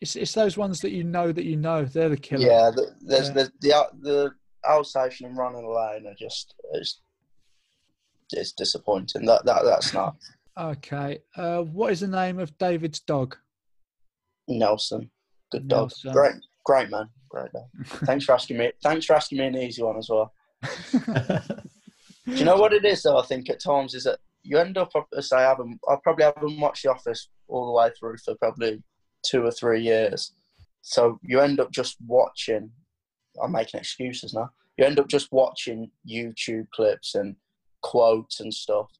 [0.00, 2.46] it's it's those ones that you know that you know they're the killer.
[2.46, 3.34] Yeah, the, there's Yeah.
[3.34, 4.30] the the out- the
[4.68, 7.00] Alsatian and running line are just it's,
[8.32, 9.24] it's disappointing.
[9.26, 10.16] That that that's not
[10.58, 11.20] Okay.
[11.36, 13.36] Uh, what is the name of David's dog?
[14.48, 15.10] Nelson.
[15.52, 15.90] Good dog.
[16.04, 16.12] Nelson.
[16.12, 16.34] Great,
[16.64, 17.08] great man.
[17.28, 17.68] Great dog.
[18.04, 18.72] Thanks for asking me.
[18.82, 20.32] Thanks for asking me an easy one as well.
[20.92, 23.18] Do you know what it is though?
[23.18, 24.90] I think at times is that you end up.
[25.20, 25.78] Say I haven't.
[25.88, 28.82] I probably haven't watched The Office all the way through for probably
[29.24, 30.34] two or three years.
[30.82, 32.70] So you end up just watching
[33.42, 34.50] I'm making excuses now.
[34.76, 37.36] You end up just watching YouTube clips and
[37.82, 38.90] quotes and stuff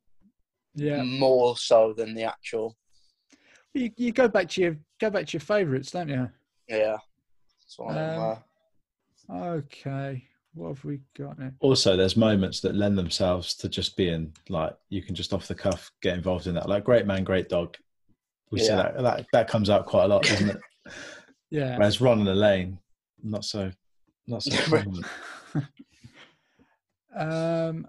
[0.75, 1.03] Yeah.
[1.03, 2.77] more so than the actual.
[3.75, 6.29] You, you go back to your go back to your favourites, don't you?
[6.69, 6.99] Yeah.
[7.61, 8.39] That's one of them,
[9.29, 10.25] Um, Okay.
[10.55, 11.53] What have we got now?
[11.61, 15.55] Also, there's moments that lend themselves to just being like you can just off the
[15.55, 16.69] cuff get involved in that.
[16.69, 17.77] Like great man, great dog.
[18.51, 20.61] We see that that that comes out quite a lot, doesn't it?
[21.53, 21.77] Yeah.
[21.79, 22.79] Whereas Ron and Elaine,
[23.25, 23.73] not so,
[24.29, 24.85] not so.
[27.17, 27.89] Um,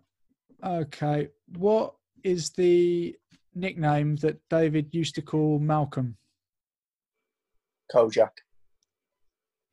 [0.63, 1.29] okay.
[1.57, 1.93] What
[2.23, 3.15] is the
[3.53, 6.17] nickname that David used to call Malcolm?
[7.93, 8.31] Kojak.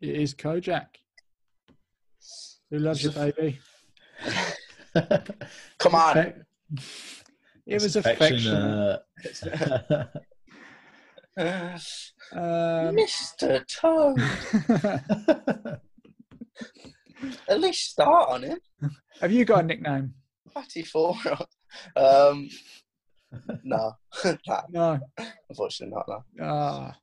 [0.00, 0.86] It is Kojak.
[2.70, 3.58] Who loves you, baby?
[5.78, 6.34] Come on.
[7.66, 9.60] It was affection, affectionate.
[9.86, 10.04] uh,
[12.32, 13.64] Um, Mr.
[13.68, 14.18] Toad.
[17.48, 18.58] At least start on him.
[19.20, 20.14] have you got a nickname?
[20.52, 21.14] Fatty four.
[21.96, 22.48] um,
[23.64, 23.92] no,
[24.46, 25.00] no, No.
[25.48, 26.06] unfortunately not.
[26.08, 26.44] No.
[26.44, 26.96] Ah.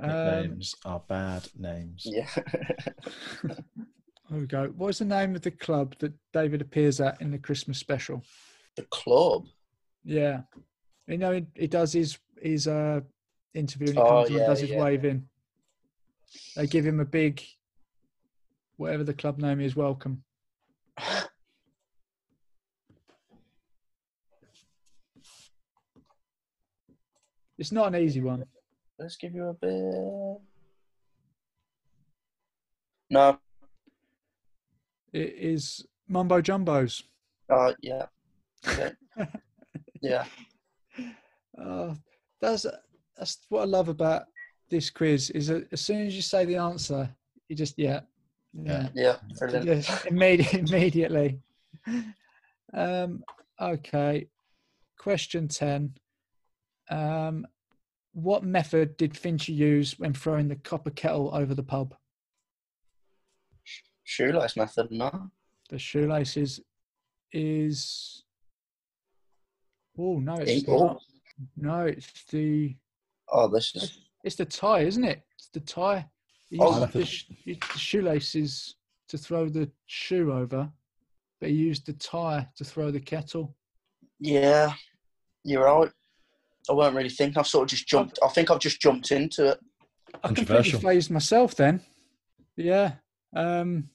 [0.00, 2.02] Um, nicknames are bad names.
[2.04, 2.28] Yeah.
[4.28, 4.72] Here we go.
[4.76, 8.22] What's the name of the club that David appears at in the Christmas special?
[8.76, 9.46] the club.
[10.04, 10.42] Yeah,
[11.08, 13.00] you know he, he does his his uh
[13.52, 14.80] interview and he Oh, comes on and does his yeah.
[14.80, 15.28] waving.
[16.54, 17.42] They give him a big,
[18.76, 20.22] whatever the club name is, welcome.
[27.56, 28.44] It's not an easy one.
[28.98, 30.40] Let's give you a bit.
[33.10, 33.38] No.
[35.12, 37.02] It is Mumbo Jumbos.
[37.50, 38.06] Uh, yeah.
[38.66, 38.92] Okay.
[40.00, 40.24] yeah.
[41.60, 41.96] Oh,
[42.40, 42.64] that's
[43.16, 44.26] that's what I love about
[44.70, 47.10] this quiz is that as soon as you say the answer,
[47.48, 48.00] you just yeah,
[48.52, 49.16] yeah, Yeah.
[49.38, 49.66] Brilliant.
[49.66, 50.60] Yes, immediately.
[50.60, 51.40] immediately.
[52.72, 53.24] Um,
[53.60, 54.28] okay.
[54.98, 55.94] Question 10.
[56.90, 57.46] Um,
[58.12, 61.94] what method did Finchy use when throwing the copper kettle over the pub?
[64.12, 65.30] Shoelace method, no?
[65.68, 66.60] The shoelaces
[67.30, 68.24] is.
[69.98, 70.98] Oh, no, it's not.
[71.58, 72.74] No, it's the.
[73.30, 73.98] Oh, this is.
[74.24, 75.22] It's the tie, isn't it?
[75.36, 76.08] It's the tie.
[76.48, 78.76] He Oh, used the, sh- the shoelaces
[79.10, 80.70] to throw the shoe over,
[81.38, 83.54] but he used the tie to throw the kettle.
[84.18, 84.72] Yeah.
[85.44, 85.90] You're right.
[86.70, 87.36] I won't really think.
[87.36, 88.18] I've sort of just jumped.
[88.24, 89.58] I think I've just jumped into it.
[90.14, 90.80] I completely Controversial.
[90.80, 91.82] phased myself then.
[92.56, 92.92] Yeah.
[93.36, 93.90] Um,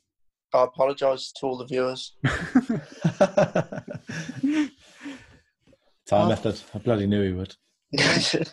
[0.54, 2.16] I apologise to all the viewers.
[6.06, 6.30] Time Oh.
[6.30, 6.60] method.
[6.74, 7.56] I bloody knew he would.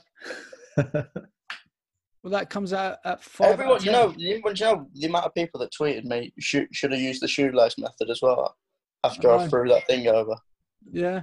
[0.76, 3.52] well, that comes out at five.
[3.52, 6.92] Everyone, you know, you you know the amount of people that tweeted me should should
[6.92, 8.56] have used the shoelace method as well
[9.04, 9.50] after I Right.
[9.50, 10.36] threw that thing over.
[10.92, 11.22] Yeah.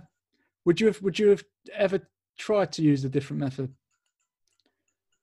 [0.66, 1.02] Would you have?
[1.02, 2.02] Would you have ever
[2.38, 3.74] tried to use a different method?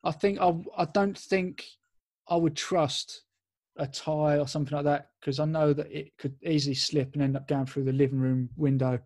[0.02, 0.54] I think I.
[0.76, 1.64] I don't think
[2.28, 3.23] I would trust
[3.76, 7.22] a tie or something like that because I know that it could easily slip and
[7.22, 8.98] end up going through the living room window.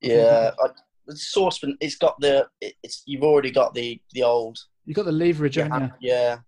[0.00, 0.68] Yeah, I,
[1.06, 1.76] the saucepan.
[1.80, 2.48] It's got the.
[2.60, 5.68] It's you've already got the the old—you've got the leverage, Yeah.
[5.72, 6.38] haven't yeah.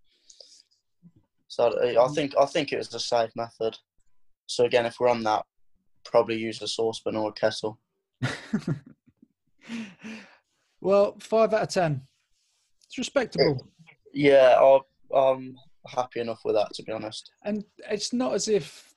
[1.49, 3.77] So I think I think it was a safe method.
[4.47, 5.45] So again, if we're on that,
[6.05, 7.79] probably use a saucepan or a kettle.
[10.81, 12.03] well, five out of ten.
[12.87, 13.69] It's respectable.
[14.13, 14.81] Yeah, I,
[15.17, 15.57] I'm um,
[15.89, 17.31] happy enough with that to be honest.
[17.45, 18.93] and it's not as if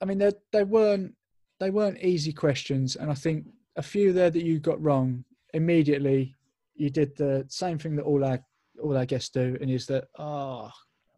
[0.00, 1.14] I mean they they weren't
[1.60, 5.24] they weren't easy questions, and I think a few there that you got wrong
[5.54, 6.36] immediately.
[6.74, 8.38] You did the same thing that all our
[8.80, 10.70] all our guests do, and is that oh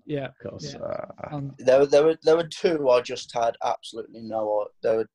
[0.07, 0.73] yeah Of course.
[0.75, 0.81] Yeah.
[0.81, 4.67] uh, um, There were there were there were two I just had absolutely no.
[4.83, 5.09] There were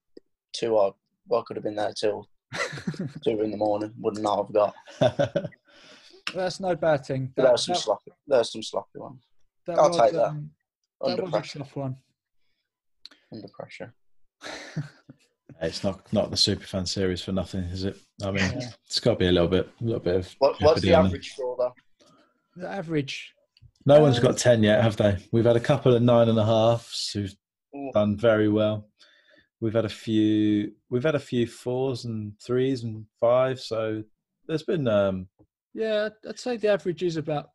[0.54, 0.92] two I
[1.28, 2.28] well, I could have been there till
[3.24, 3.92] two in the morning.
[4.02, 4.76] Would not have got.
[6.36, 7.34] that's no bad thing.
[7.36, 8.12] But That, there's some that, sloppy.
[8.28, 9.24] There's some sloppy ones.
[9.68, 10.26] That I'll was, take that.
[10.28, 10.52] um,
[11.02, 11.60] that Under was a pressure.
[11.60, 11.96] tough one.
[13.32, 13.94] Under pressure.
[15.62, 17.98] it's not not the super fan series for nothing, is it?
[18.24, 18.70] I mean, Yeah.
[18.86, 20.36] it's got to be a little bit, a little bit of.
[20.40, 21.74] What, what's the average score though?
[22.56, 23.34] The average.
[23.86, 25.18] No one's Uh, got ten yet, have they?
[25.32, 27.34] We've had a couple of nine and a halfs who've
[27.76, 27.92] Ooh.
[27.94, 28.90] done very well.
[29.62, 30.72] We've had a few.
[30.90, 33.66] We've had a few fours and threes and fives.
[33.66, 34.04] So
[34.48, 35.28] there's been um,
[35.74, 37.50] Yeah, I'd say the average is about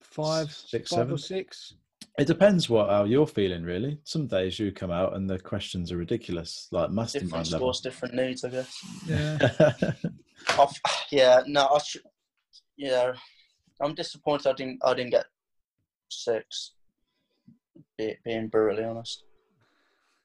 [0.00, 1.14] five, Six, five seven?
[1.14, 1.74] or six.
[2.18, 3.98] It depends what how you're feeling, really.
[4.04, 7.14] Some days you come out and the questions are ridiculous, like must.
[7.14, 7.72] Different mastermind level.
[7.72, 8.84] scores, different needs, I guess.
[9.06, 9.92] Yeah.
[10.58, 10.80] I've,
[11.12, 12.02] yeah, no, I should.
[12.76, 13.12] Yeah,
[13.80, 14.48] I'm disappointed.
[14.48, 14.80] I didn't.
[14.84, 15.26] I didn't get
[16.08, 16.72] six.
[17.96, 19.24] Be, being brutally honest.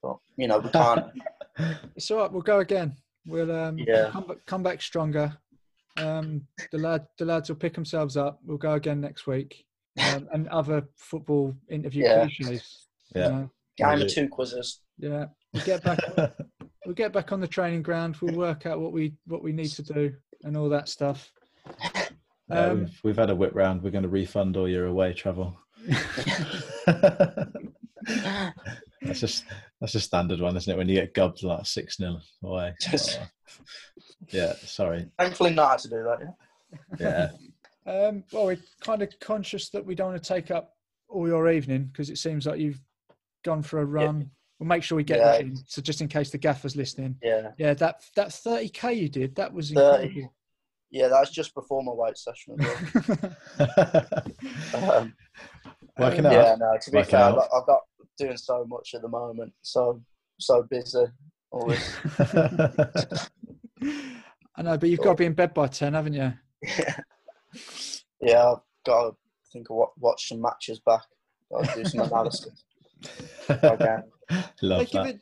[0.02, 1.06] but you know we can't.
[1.96, 2.30] It's all right.
[2.32, 2.94] We'll go again.
[3.26, 4.10] We'll um, Yeah.
[4.10, 5.34] come, back, come back stronger.
[5.96, 8.40] Um, the lad, the lads will pick themselves up.
[8.44, 9.64] We'll go again next week.
[9.98, 12.18] Um, and other football interview Yeah.
[12.26, 12.86] cliches.
[13.14, 13.28] you Yeah.
[13.28, 13.50] know.
[13.78, 14.80] Game of two quizzes.
[14.98, 15.26] yeah.
[15.52, 15.98] We'll get back.
[16.84, 18.16] we'll get back on the training ground.
[18.20, 21.30] We'll work out what we what we need to do and all that stuff.
[22.48, 23.82] Yeah, Um, we've, we've had a whip round.
[23.82, 25.58] We're going to refund all your away travel.
[28.06, 29.44] that's just
[29.80, 30.76] that's a standard one, isn't it?
[30.76, 32.74] When you get gubbed like six 0 away.
[32.80, 33.26] Just- Oh,
[34.30, 35.06] yeah, sorry.
[35.18, 36.18] Thankfully, not had to do that.
[36.20, 36.98] Yeah.
[37.00, 37.30] Yeah,
[37.86, 40.72] Um, well, we're kind of conscious that we don't want to take up
[41.08, 42.80] all your evening because it seems like you've
[43.44, 44.28] gone for a run.
[44.58, 45.54] We'll make sure we get that in.
[45.66, 49.52] So just in case the gaffer's listening, Yeah, yeah, that that 30k you did that
[49.52, 50.04] was 30.
[50.06, 50.34] incredible.
[50.90, 51.08] yeah.
[51.08, 52.56] That was just before my weight session.
[54.74, 55.14] Um,
[55.98, 56.32] working Um, out.
[56.32, 56.76] yeah, no.
[56.80, 57.80] To be Working fair, I've got, I've got
[58.18, 59.52] doing so much at the moment.
[59.62, 60.02] So
[60.40, 61.04] so busy.
[61.50, 61.96] Always.
[64.58, 66.32] I know, but you've got to be in bed by ten, haven't you?
[66.62, 66.96] yeah,
[68.52, 69.16] I've got to
[69.52, 71.02] think of what watch some matches back.
[71.52, 72.64] Got to do some analysis.
[73.50, 73.98] Okay.
[74.62, 75.04] Love They that.
[75.06, 75.20] give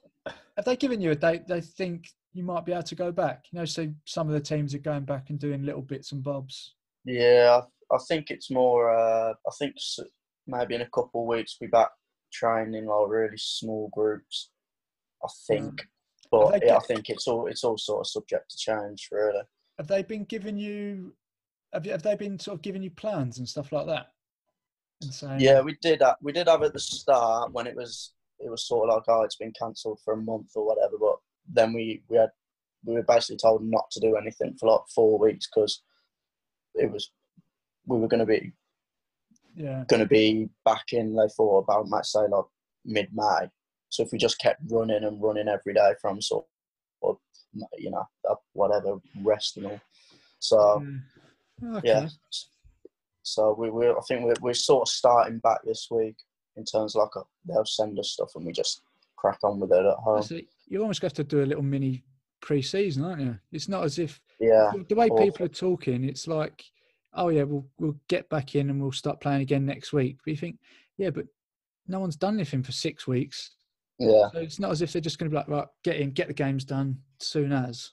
[0.57, 1.47] have they given you a date?
[1.47, 3.45] They think you might be able to go back.
[3.51, 6.23] You know, so some of the teams are going back and doing little bits and
[6.23, 6.75] bobs.
[7.05, 7.61] Yeah,
[7.91, 8.91] I, I think it's more.
[8.97, 9.75] Uh, I think
[10.47, 11.91] maybe in a couple of weeks we back
[12.33, 14.51] training in like really small groups.
[15.23, 15.87] I think,
[16.31, 19.43] but they yeah, I think it's all it's all sort of subject to change, really.
[19.79, 21.15] Have they been giving you?
[21.75, 24.07] Have, you, have they been sort of giving you plans and stuff like that?
[25.03, 25.99] And saying, Yeah, we did.
[25.99, 26.17] That.
[26.23, 29.23] We did have at the start when it was it was sort of like oh
[29.23, 30.97] it's been cancelled for a month or whatever.
[30.99, 31.17] But
[31.53, 32.31] then we we had
[32.85, 35.83] we were basically told not to do anything for like four weeks because
[36.75, 37.11] it was
[37.87, 38.53] we were going to be
[39.57, 41.15] yeah, going to be back in.
[41.15, 42.45] They thought about might say like
[42.85, 43.49] mid May.
[43.89, 46.45] So if we just kept running and running every day from sort
[47.03, 47.19] of
[47.79, 49.81] you know uh, whatever resting all.
[50.39, 50.99] So yeah.
[51.63, 51.89] Okay.
[51.89, 52.09] yeah.
[53.23, 56.17] So we we I think we're we're sort of starting back this week
[56.57, 58.83] in terms of like a, they'll send us stuff and we just
[59.17, 60.23] crack on with it at home.
[60.23, 60.39] So
[60.69, 62.05] you almost have to do a little mini
[62.41, 63.39] pre-season, aren't you?
[63.53, 65.25] It's not as if Yeah, the way awful.
[65.25, 66.05] people are talking.
[66.05, 66.63] It's like,
[67.15, 70.19] oh yeah, we'll we'll get back in and we'll start playing again next week.
[70.25, 70.59] But you think,
[70.99, 71.27] yeah, but
[71.87, 73.53] no one's done anything for six weeks,
[73.99, 74.31] yeah.
[74.33, 76.29] so it's not as if they're just going to be like, right, get in, get
[76.29, 77.93] the games done soon as.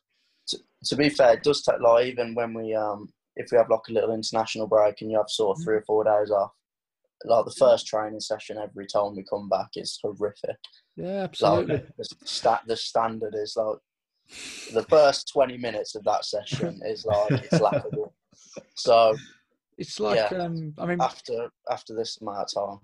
[0.85, 3.87] To be fair, it does take like even when we um if we have like
[3.89, 6.51] a little international break and you have sort of three or four days off.
[7.23, 10.57] Like the first training session every time we come back is horrific.
[10.95, 11.75] Yeah, absolutely.
[11.75, 13.77] Like the, sta- the standard is like
[14.73, 18.13] the first twenty minutes of that session is like it's laughable.
[18.75, 19.15] So
[19.77, 20.37] It's like, yeah.
[20.37, 22.79] um, I mean, after after this amount of time,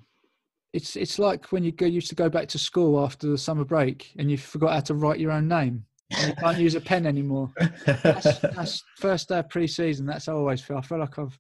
[0.74, 3.66] it's it's like when you go used to go back to school after the summer
[3.66, 5.86] break and you forgot how to write your own name.
[6.12, 7.51] And you can't use a pen anymore.
[7.86, 10.05] That's, that's first day of pre-season.
[10.05, 10.78] That's how I always feel.
[10.78, 11.38] I feel like I've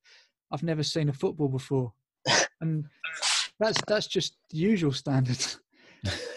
[0.51, 1.93] I've never seen a football before,
[2.61, 2.85] and
[3.59, 5.37] that's that's just usual standard.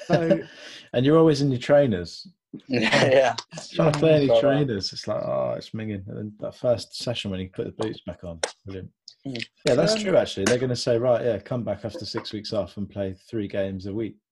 [0.07, 0.41] So
[0.93, 2.27] and you're always in your trainers.
[2.67, 3.37] yeah,
[3.73, 6.05] Trying to play any So, trainers, it's like, oh, it's minging.
[6.09, 8.91] And then that first session when you put the boots back on, brilliant.
[9.25, 9.45] Mm.
[9.65, 10.17] Yeah, that's Um, true.
[10.17, 13.15] Actually, they're going to say, right, yeah, come back after six weeks off and play
[13.29, 14.30] three games a week for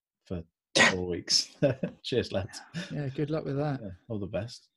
[0.76, 1.56] four weeks.
[2.02, 2.60] Cheers, lads.
[2.92, 3.80] yeah, good luck with that.
[3.82, 4.68] Yeah, all the best.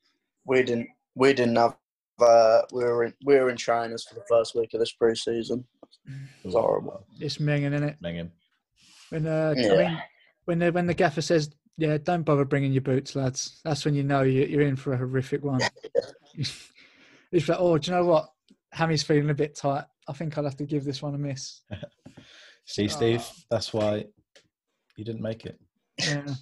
[0.45, 1.75] we didn't we didn't have
[2.21, 5.65] uh, we were in we were in trainers for the first week of this pre-season.
[6.07, 7.05] It was horrible.
[7.19, 7.97] It's minging, isn't it?
[8.03, 8.31] Minging.
[9.09, 9.77] When uh, I Yeah.
[9.77, 10.01] mean,
[10.45, 13.93] when the, when the gaffer says, "Yeah, don't bother bringing your boots, lads," that's when
[13.95, 15.61] you know you, you're in for a horrific one.
[16.35, 18.29] it's like, oh, do you know what?
[18.71, 19.85] Hammy's feeling a bit tight.
[20.07, 21.61] I think I'll have to give this one a miss.
[22.65, 23.33] See, Steve, Ah.
[23.51, 24.05] that's why
[24.95, 25.59] you didn't make it.
[26.07, 26.33] Yeah.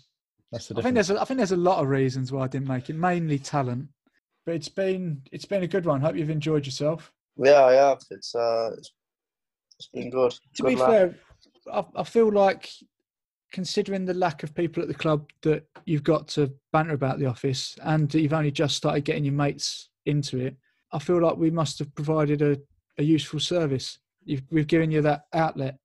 [0.52, 2.48] That's the I think there's a, I think there's a lot of reasons why I
[2.48, 2.96] didn't make it.
[2.96, 3.88] Mainly talent,
[4.46, 6.02] but it's been it's been a good one.
[6.02, 7.12] Hope you've enjoyed yourself.
[7.38, 8.92] Yeah, yeah, it's uh, it's,
[9.78, 10.32] it's been good.
[10.32, 10.90] To good be laugh.
[10.90, 11.16] fair,
[11.72, 12.70] I, I feel like
[13.52, 17.28] considering the lack of people at the club that you've got to banter about the
[17.28, 20.56] office, and that you've only just started getting your mates into it,
[20.92, 22.58] I feel like we must have provided a,
[22.98, 24.00] a useful service.
[24.26, 25.78] You've, we've given you that outlet.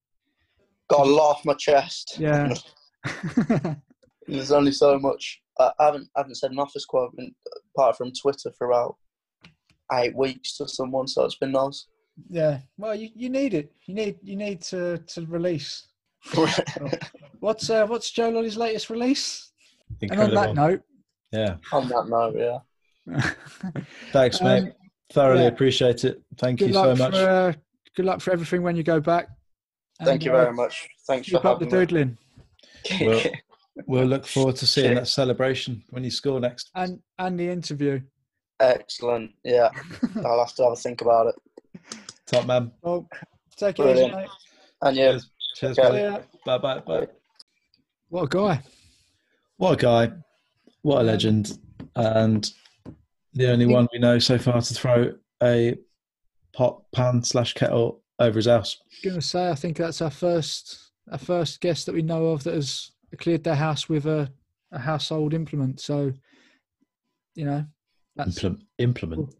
[0.88, 2.16] got a lot off my chest.
[2.18, 2.54] Yeah.
[4.26, 5.40] There's only so much.
[5.58, 7.34] I I haven't I haven't said an office quote in-
[7.76, 8.96] apart from Twitter for about
[9.92, 11.86] eight weeks to someone, so it's been nice.
[12.30, 12.60] yeah.
[12.78, 13.72] Well, you, you need it.
[13.86, 15.88] You need you need to to release.
[17.40, 19.52] What's uh, what's Joe Lolley's latest release?
[20.00, 20.80] And on that note,
[21.30, 21.56] yeah.
[21.72, 22.34] On that note,
[23.06, 23.30] yeah.
[24.12, 24.62] Thanks, mate.
[24.62, 24.72] Um,
[25.12, 25.48] Thoroughly yeah.
[25.48, 26.22] appreciate it.
[26.38, 27.12] Thank good you so much.
[27.14, 27.52] for uh,
[27.94, 29.28] good luck for everything when you go back.
[29.98, 30.88] Thank And, you uh, very much.
[31.06, 32.08] Thanks for Keep up the doodling.
[32.12, 32.16] me.
[32.84, 33.34] Doodling.
[33.76, 34.98] Well, We'll look forward to seeing Cheers.
[35.00, 36.70] that celebration when you score next.
[36.76, 38.00] And and the interview.
[38.60, 39.32] Excellent.
[39.42, 39.68] Yeah,
[40.24, 41.34] I'll have to have a think about it.
[42.24, 42.70] Top man.
[42.82, 43.08] Well,
[43.56, 44.28] take it easy, mate.
[44.82, 45.88] And yeah, Cheers, Cheers Okay.
[45.88, 45.98] buddy.
[46.02, 46.18] Yeah.
[46.46, 47.08] Bye bye bye.
[48.10, 48.62] What a guy.
[49.56, 50.12] What a guy.
[50.82, 51.58] What a legend.
[51.96, 52.48] And
[53.32, 55.74] the only one we know so far to throw a
[56.54, 58.76] pot, pan slash kettle over his house.
[59.02, 62.44] Going to say, I think that's our first our first guest that we know of
[62.44, 64.30] that has cleared their house with a,
[64.72, 65.80] a household implement.
[65.80, 66.12] So,
[67.34, 67.64] you know,
[68.16, 69.34] that's Implem- implement.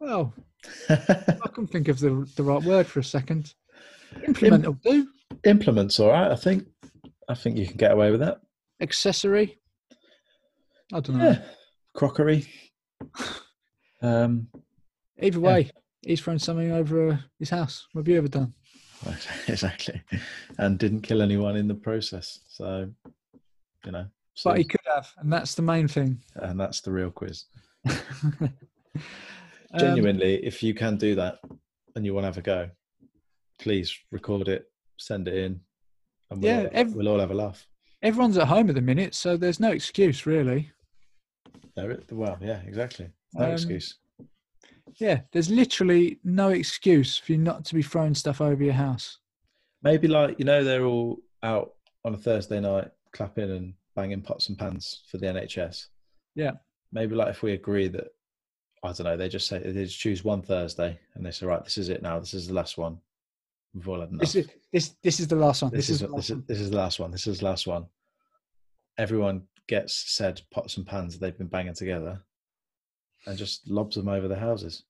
[0.00, 0.34] well.
[0.88, 3.54] I can think of the the right word for a second.
[4.26, 5.06] Implement will do.
[5.44, 6.30] Implements, all right.
[6.30, 6.66] I think.
[7.28, 8.40] I think you can get away with that.
[8.80, 9.58] Accessory.
[10.92, 11.30] I don't know.
[11.30, 11.42] Yeah.
[11.96, 12.46] Crockery.
[14.02, 14.48] Um,
[15.20, 15.46] Either Yeah.
[15.46, 15.70] way,
[16.02, 17.86] he's thrown something over uh, his house.
[17.92, 18.52] What have you ever done?
[19.48, 20.02] exactly.
[20.58, 22.40] And didn't kill anyone in the process.
[22.48, 22.90] So,
[23.84, 24.06] you know.
[24.44, 26.22] But he could have, and that's the main thing.
[26.34, 27.44] and that's the real quiz.
[29.72, 31.38] Um, Genuinely, if you can do that
[31.96, 32.70] and you want to have a go,
[33.58, 35.60] please record it, send it in,
[36.30, 37.66] and we'll, Yeah, all, ev- we'll all have a laugh.
[38.00, 40.70] everyone's at home at the minute, so there's no excuse really.
[41.74, 43.08] There it- Well, yeah, exactly.
[43.34, 43.96] No Um, excuse.
[44.98, 49.18] Yeah, there's literally no excuse for you not to be throwing stuff over your house.
[49.82, 51.74] Maybe like you know they're all out
[52.04, 55.86] on a Thursday night clapping and banging pots and pans for the NHS.
[56.34, 56.52] Yeah.
[56.92, 58.08] Maybe like if we agree that
[58.82, 61.62] I don't know, they just say they just choose one Thursday and they say right,
[61.64, 62.18] this is it now.
[62.20, 62.98] This is the last one.
[63.74, 64.20] We've all had enough.
[64.20, 65.72] This is this this is the last one.
[65.72, 66.44] this, This, is, is, the this last is one.
[66.48, 67.10] this is the last one.
[67.10, 67.86] This is the last one.
[68.98, 72.22] Everyone gets said pots and pans that they've been banging together,
[73.26, 74.84] and just lobs them over the houses.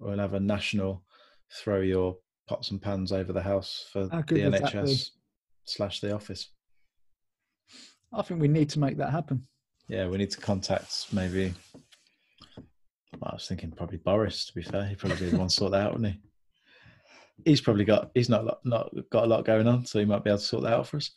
[0.00, 1.04] We'll have a national
[1.52, 2.16] throw your
[2.48, 4.58] pots and pans over the house for ah, the that be?
[4.58, 5.10] NHS
[5.64, 6.50] slash the office.
[8.12, 9.46] I think we need to make that happen.
[9.88, 11.54] Yeah, we need to contact maybe.
[13.22, 14.46] I was thinking probably Boris.
[14.46, 16.20] To be fair, he'd probably be the one to sort that out, wouldn't he?
[17.44, 20.30] He's probably got he's not not got a lot going on, so he might be
[20.30, 21.10] able to sort that out for us.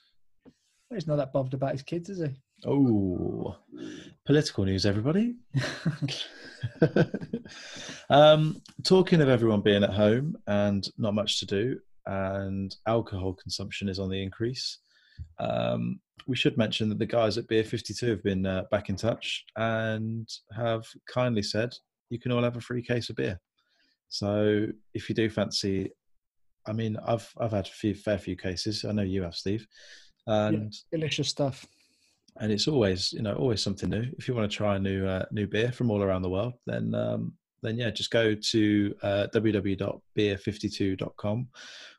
[0.93, 2.35] He's not that bothered about his kids, is he?
[2.65, 3.55] Oh,
[4.25, 5.35] political news, everybody.
[8.09, 13.87] um, talking of everyone being at home and not much to do, and alcohol consumption
[13.87, 14.79] is on the increase.
[15.39, 18.95] Um, we should mention that the guys at Beer 52 have been uh, back in
[18.95, 21.73] touch and have kindly said
[22.09, 23.39] you can all have a free case of beer.
[24.09, 25.91] So if you do fancy,
[26.67, 28.83] I mean, I've I've had a few, fair few cases.
[28.83, 29.65] I know you have, Steve,
[30.27, 31.65] and Delicious stuff.
[32.37, 34.05] And it's always you know always something new.
[34.17, 36.53] If you want to try a new uh, new beer from all around the world
[36.65, 41.47] then um, then yeah just go to uh, www.beer52.com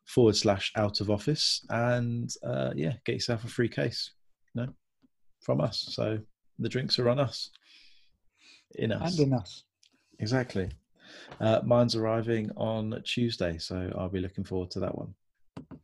[0.06, 4.12] forward slash out of office and uh, yeah get yourself a free case
[4.54, 4.68] you know
[5.40, 5.88] from us.
[5.90, 6.18] So
[6.58, 7.50] the drinks are on us.
[8.76, 9.18] In us.
[9.18, 9.64] And in us.
[10.18, 10.70] exactly.
[11.40, 15.12] Uh, mine's arriving on tuesday so i'll be looking forward to that one.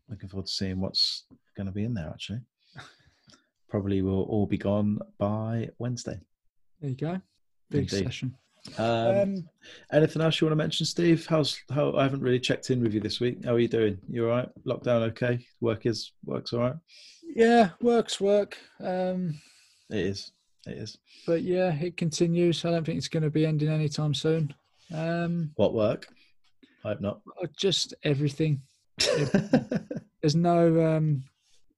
[0.08, 1.24] Looking forward to seeing what's
[1.56, 2.40] going to be in there actually
[3.68, 6.18] probably will all be gone by Wednesday.
[6.80, 7.20] There you go.
[7.70, 8.04] Big Indeed.
[8.04, 8.36] session.
[8.78, 9.48] Um, Um,
[9.92, 11.24] anything else you want to mention, Steve?
[11.26, 11.94] How's how?
[11.96, 13.44] I haven't really checked in with you this week.
[13.44, 13.98] How are you doing?
[14.08, 14.48] You all right?
[14.66, 15.44] Lockdown okay?
[15.60, 16.74] Work is works all right.
[17.34, 18.56] yeah, works work.
[18.80, 19.40] Um,
[19.90, 20.32] It is.
[20.66, 20.98] It is.
[21.28, 22.64] but yeah, it continues.
[22.64, 24.52] I don't think it's going to be ending anytime soon.
[24.92, 26.08] Um, What work?
[26.84, 27.20] I hope not.
[27.56, 28.62] just everything.
[30.20, 31.22] There's no um,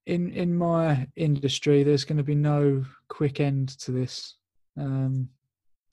[0.09, 1.83] in in my industry.
[1.83, 4.37] There's going to be no quick end to this,
[4.77, 5.29] um,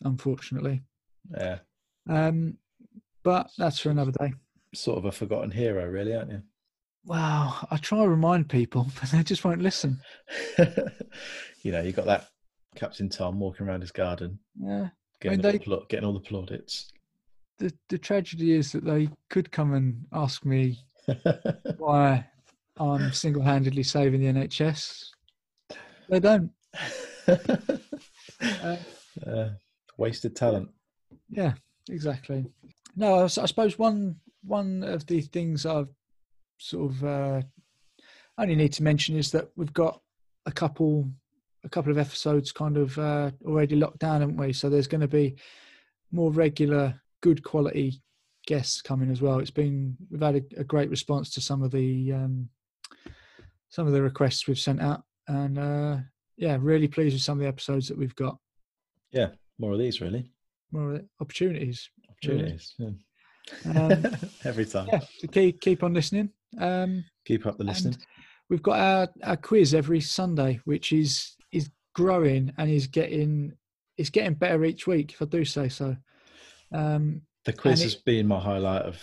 [0.03, 0.83] unfortunately.
[1.37, 1.59] yeah.
[2.09, 2.57] Um,
[3.23, 4.33] but that's for another day.
[4.73, 6.41] Sort of a forgotten hero, really, aren't you?
[7.05, 9.99] Wow, I try to remind people, but they just won't listen.
[11.61, 12.27] you know, you got that
[12.75, 14.89] Captain Tom walking around his garden, Yeah,
[15.21, 16.91] getting, mean, all, they- the getting all the plaudits.
[17.59, 20.79] the the tragedy is that they could come and ask me
[21.77, 22.27] why
[22.77, 25.05] I'm single-handedly saving the NHS.
[26.09, 26.51] They don't.
[28.41, 28.75] Uh,
[29.25, 29.49] Uh,
[29.97, 30.69] wasted talent.
[31.29, 31.53] yeah,
[31.89, 32.45] exactly.
[32.97, 35.87] No, I suppose one one of the things I've
[36.57, 37.41] sort of uh,
[38.37, 40.01] only need to mention is that we've got
[40.45, 41.09] a couple
[41.63, 44.51] a couple of episodes kind of uh, already locked down, haven't we?
[44.51, 45.35] So there's going to be
[46.11, 48.01] more regular, good quality
[48.45, 49.39] guests coming as well.
[49.39, 52.49] It's been we've had a, a great response to some of the um,
[53.69, 55.97] some of the requests we've sent out, and uh,
[56.37, 58.37] yeah, really pleased with some of the episodes that we've got.
[59.11, 59.29] Yeah,
[59.59, 60.31] more of these, really.
[60.71, 61.89] More opportunities.
[62.25, 62.39] really.
[62.39, 62.73] Opportunities.
[62.77, 62.89] yeah.
[63.75, 64.05] Um,
[64.45, 64.87] Every time.
[64.91, 66.29] yeah, so keep keep on listening.
[66.59, 67.97] Um, Keep up the listening.
[68.49, 73.53] we've got our, our quiz every Sunday, which is is growing and is getting
[73.97, 75.95] it's getting better each week, if I do say so.
[76.71, 79.01] Um, The quiz And has it- been my highlight of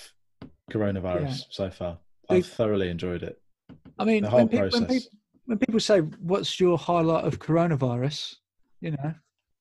[0.71, 1.45] coronavirus Yeah.
[1.51, 1.99] so far.
[2.29, 3.41] I've thoroughly enjoyed it.
[4.03, 5.01] I mean, when, peop- when,
[5.47, 8.35] when people say, "What's your highlight of coronavirus?"
[8.81, 9.15] You know,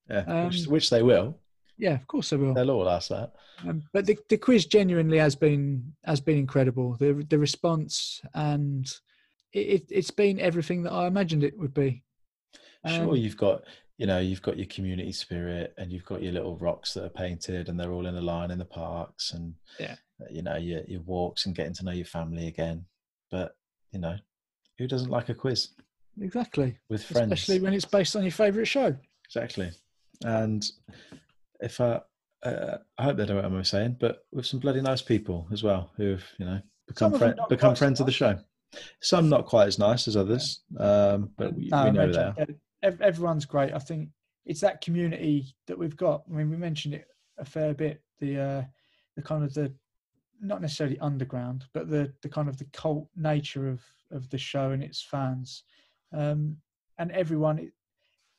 [0.09, 1.39] Yeah, which, Um, which they will.
[1.77, 2.53] yeah, of course I will.
[2.53, 3.33] They'll all ask that.
[3.67, 6.95] Um, but the, the quiz genuinely has been has been incredible.
[6.97, 8.85] The the response and
[9.53, 12.03] it, it it's been everything that I imagined it would be.
[12.87, 13.63] Sure, Um, you've got
[13.99, 17.09] you know you've got your community spirit, and you've got your little rocks that are
[17.09, 19.95] painted, and they're all in a line in the parks, and Yeah.
[20.31, 22.85] you know your your walks and getting to know your family again.
[23.29, 23.55] But
[23.91, 24.17] you know,
[24.81, 25.69] who doesn't like a quiz
[26.19, 27.31] exactly, with friends?
[27.31, 28.95] especially when it's based on your favourite show.
[29.25, 29.71] Exactly.
[30.25, 30.65] And
[31.59, 32.01] if I,
[32.43, 35.61] uh, I hope they know what I'm saying, but with some bloody nice people as
[35.63, 38.11] well who've, you know, become Some of them friend, become quite so friends of the
[38.11, 38.39] show.
[39.01, 42.49] Some not quite as nice as others, um, but we, No, we know that.
[42.81, 43.73] yeah, everyone's great.
[43.73, 44.09] I think
[44.45, 46.23] it's that community that we've got.
[46.29, 47.05] I mean, we mentioned it
[47.37, 48.01] a fair bit.
[48.19, 48.63] The uh,
[49.15, 49.73] the kind of the
[50.41, 53.81] not necessarily underground, but the the kind of the cult nature of
[54.11, 55.63] of the show and its fans,
[56.13, 56.57] um,
[56.97, 57.59] and everyone.
[57.59, 57.73] It,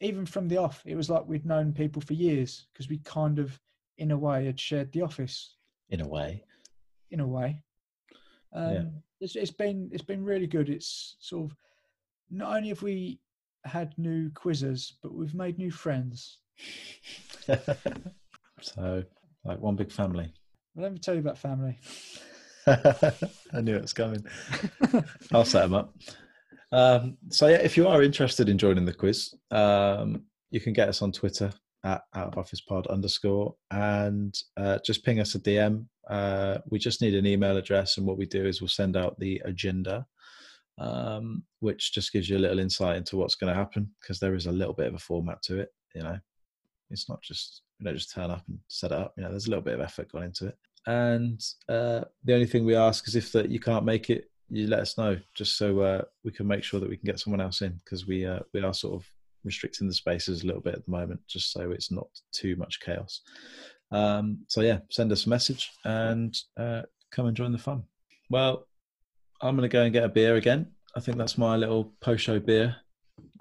[0.01, 3.39] even from the off, it was like we'd known people for years because we kind
[3.39, 3.57] of,
[3.99, 5.55] in a way, had shared the office.
[5.91, 6.43] In a way,
[7.13, 7.63] In a way,
[8.53, 8.85] um, Yeah.
[9.21, 10.69] it's, it's been it's been really good.
[10.71, 11.57] It's sort of
[12.31, 13.21] not only have we
[13.65, 16.39] had new quizzes, but we've made new friends.
[18.61, 19.05] so
[19.45, 20.33] like one big family.
[20.75, 21.79] Well, let me tell you about family.
[22.67, 24.25] I knew it was coming.
[25.33, 25.95] I'll set them up.
[26.71, 30.89] Um, so yeah, if you are interested in joining the quiz, um, you can get
[30.89, 31.53] us on Twitter
[31.85, 35.85] at out of office pod underscore and uh, just ping us a DM.
[36.09, 39.19] Uh, we just need an email address, and what we do is we'll send out
[39.19, 40.07] the agenda,
[40.79, 44.35] um, which just gives you a little insight into what's going to happen because there
[44.35, 45.69] is a little bit of a format to it.
[45.95, 46.19] You know,
[46.91, 49.13] it's not just you know just turn up and set it up.
[49.17, 50.57] You know, there's a little bit of effort gone into it.
[50.87, 54.69] And uh, the only thing we ask is if that you can't make it, you
[54.69, 57.41] let us know, just so uh, we can make sure that we can get someone
[57.41, 59.09] else in because we uh, we are sort of
[59.45, 62.79] restricting the spaces a little bit at the moment, just so it's not too much
[62.81, 63.23] chaos.
[63.91, 67.83] Um, so yeah, send us a message and uh, come and join the fun.
[68.31, 68.69] Well,
[69.41, 70.69] I'm going to go and get a beer again.
[70.95, 72.77] I think that's my little post-show beer.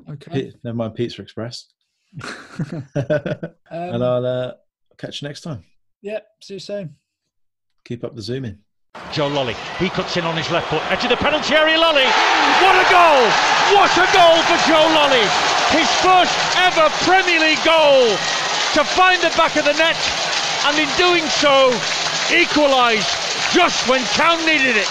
[0.10, 0.52] Okay.
[0.52, 1.68] Pi- Never mind Pizza Express.
[3.72, 4.52] Um, and I'll uh,
[4.98, 5.64] catch you next time.
[6.02, 6.20] yeah.
[6.42, 6.96] See you soon.
[7.86, 8.60] Keep up the zooming.
[9.14, 9.56] Joe Lolley.
[9.80, 10.84] He cuts in on his left foot.
[10.92, 12.04] Edge of the penalty area, Lolley.
[12.60, 13.24] What a goal!
[13.72, 15.24] What a goal for Joe Lolley!
[15.72, 18.12] His first ever Premier League goal
[18.76, 19.96] to find the back of the net
[20.68, 21.72] and in doing so
[22.36, 23.08] equalise
[23.56, 24.90] just when Town needed it.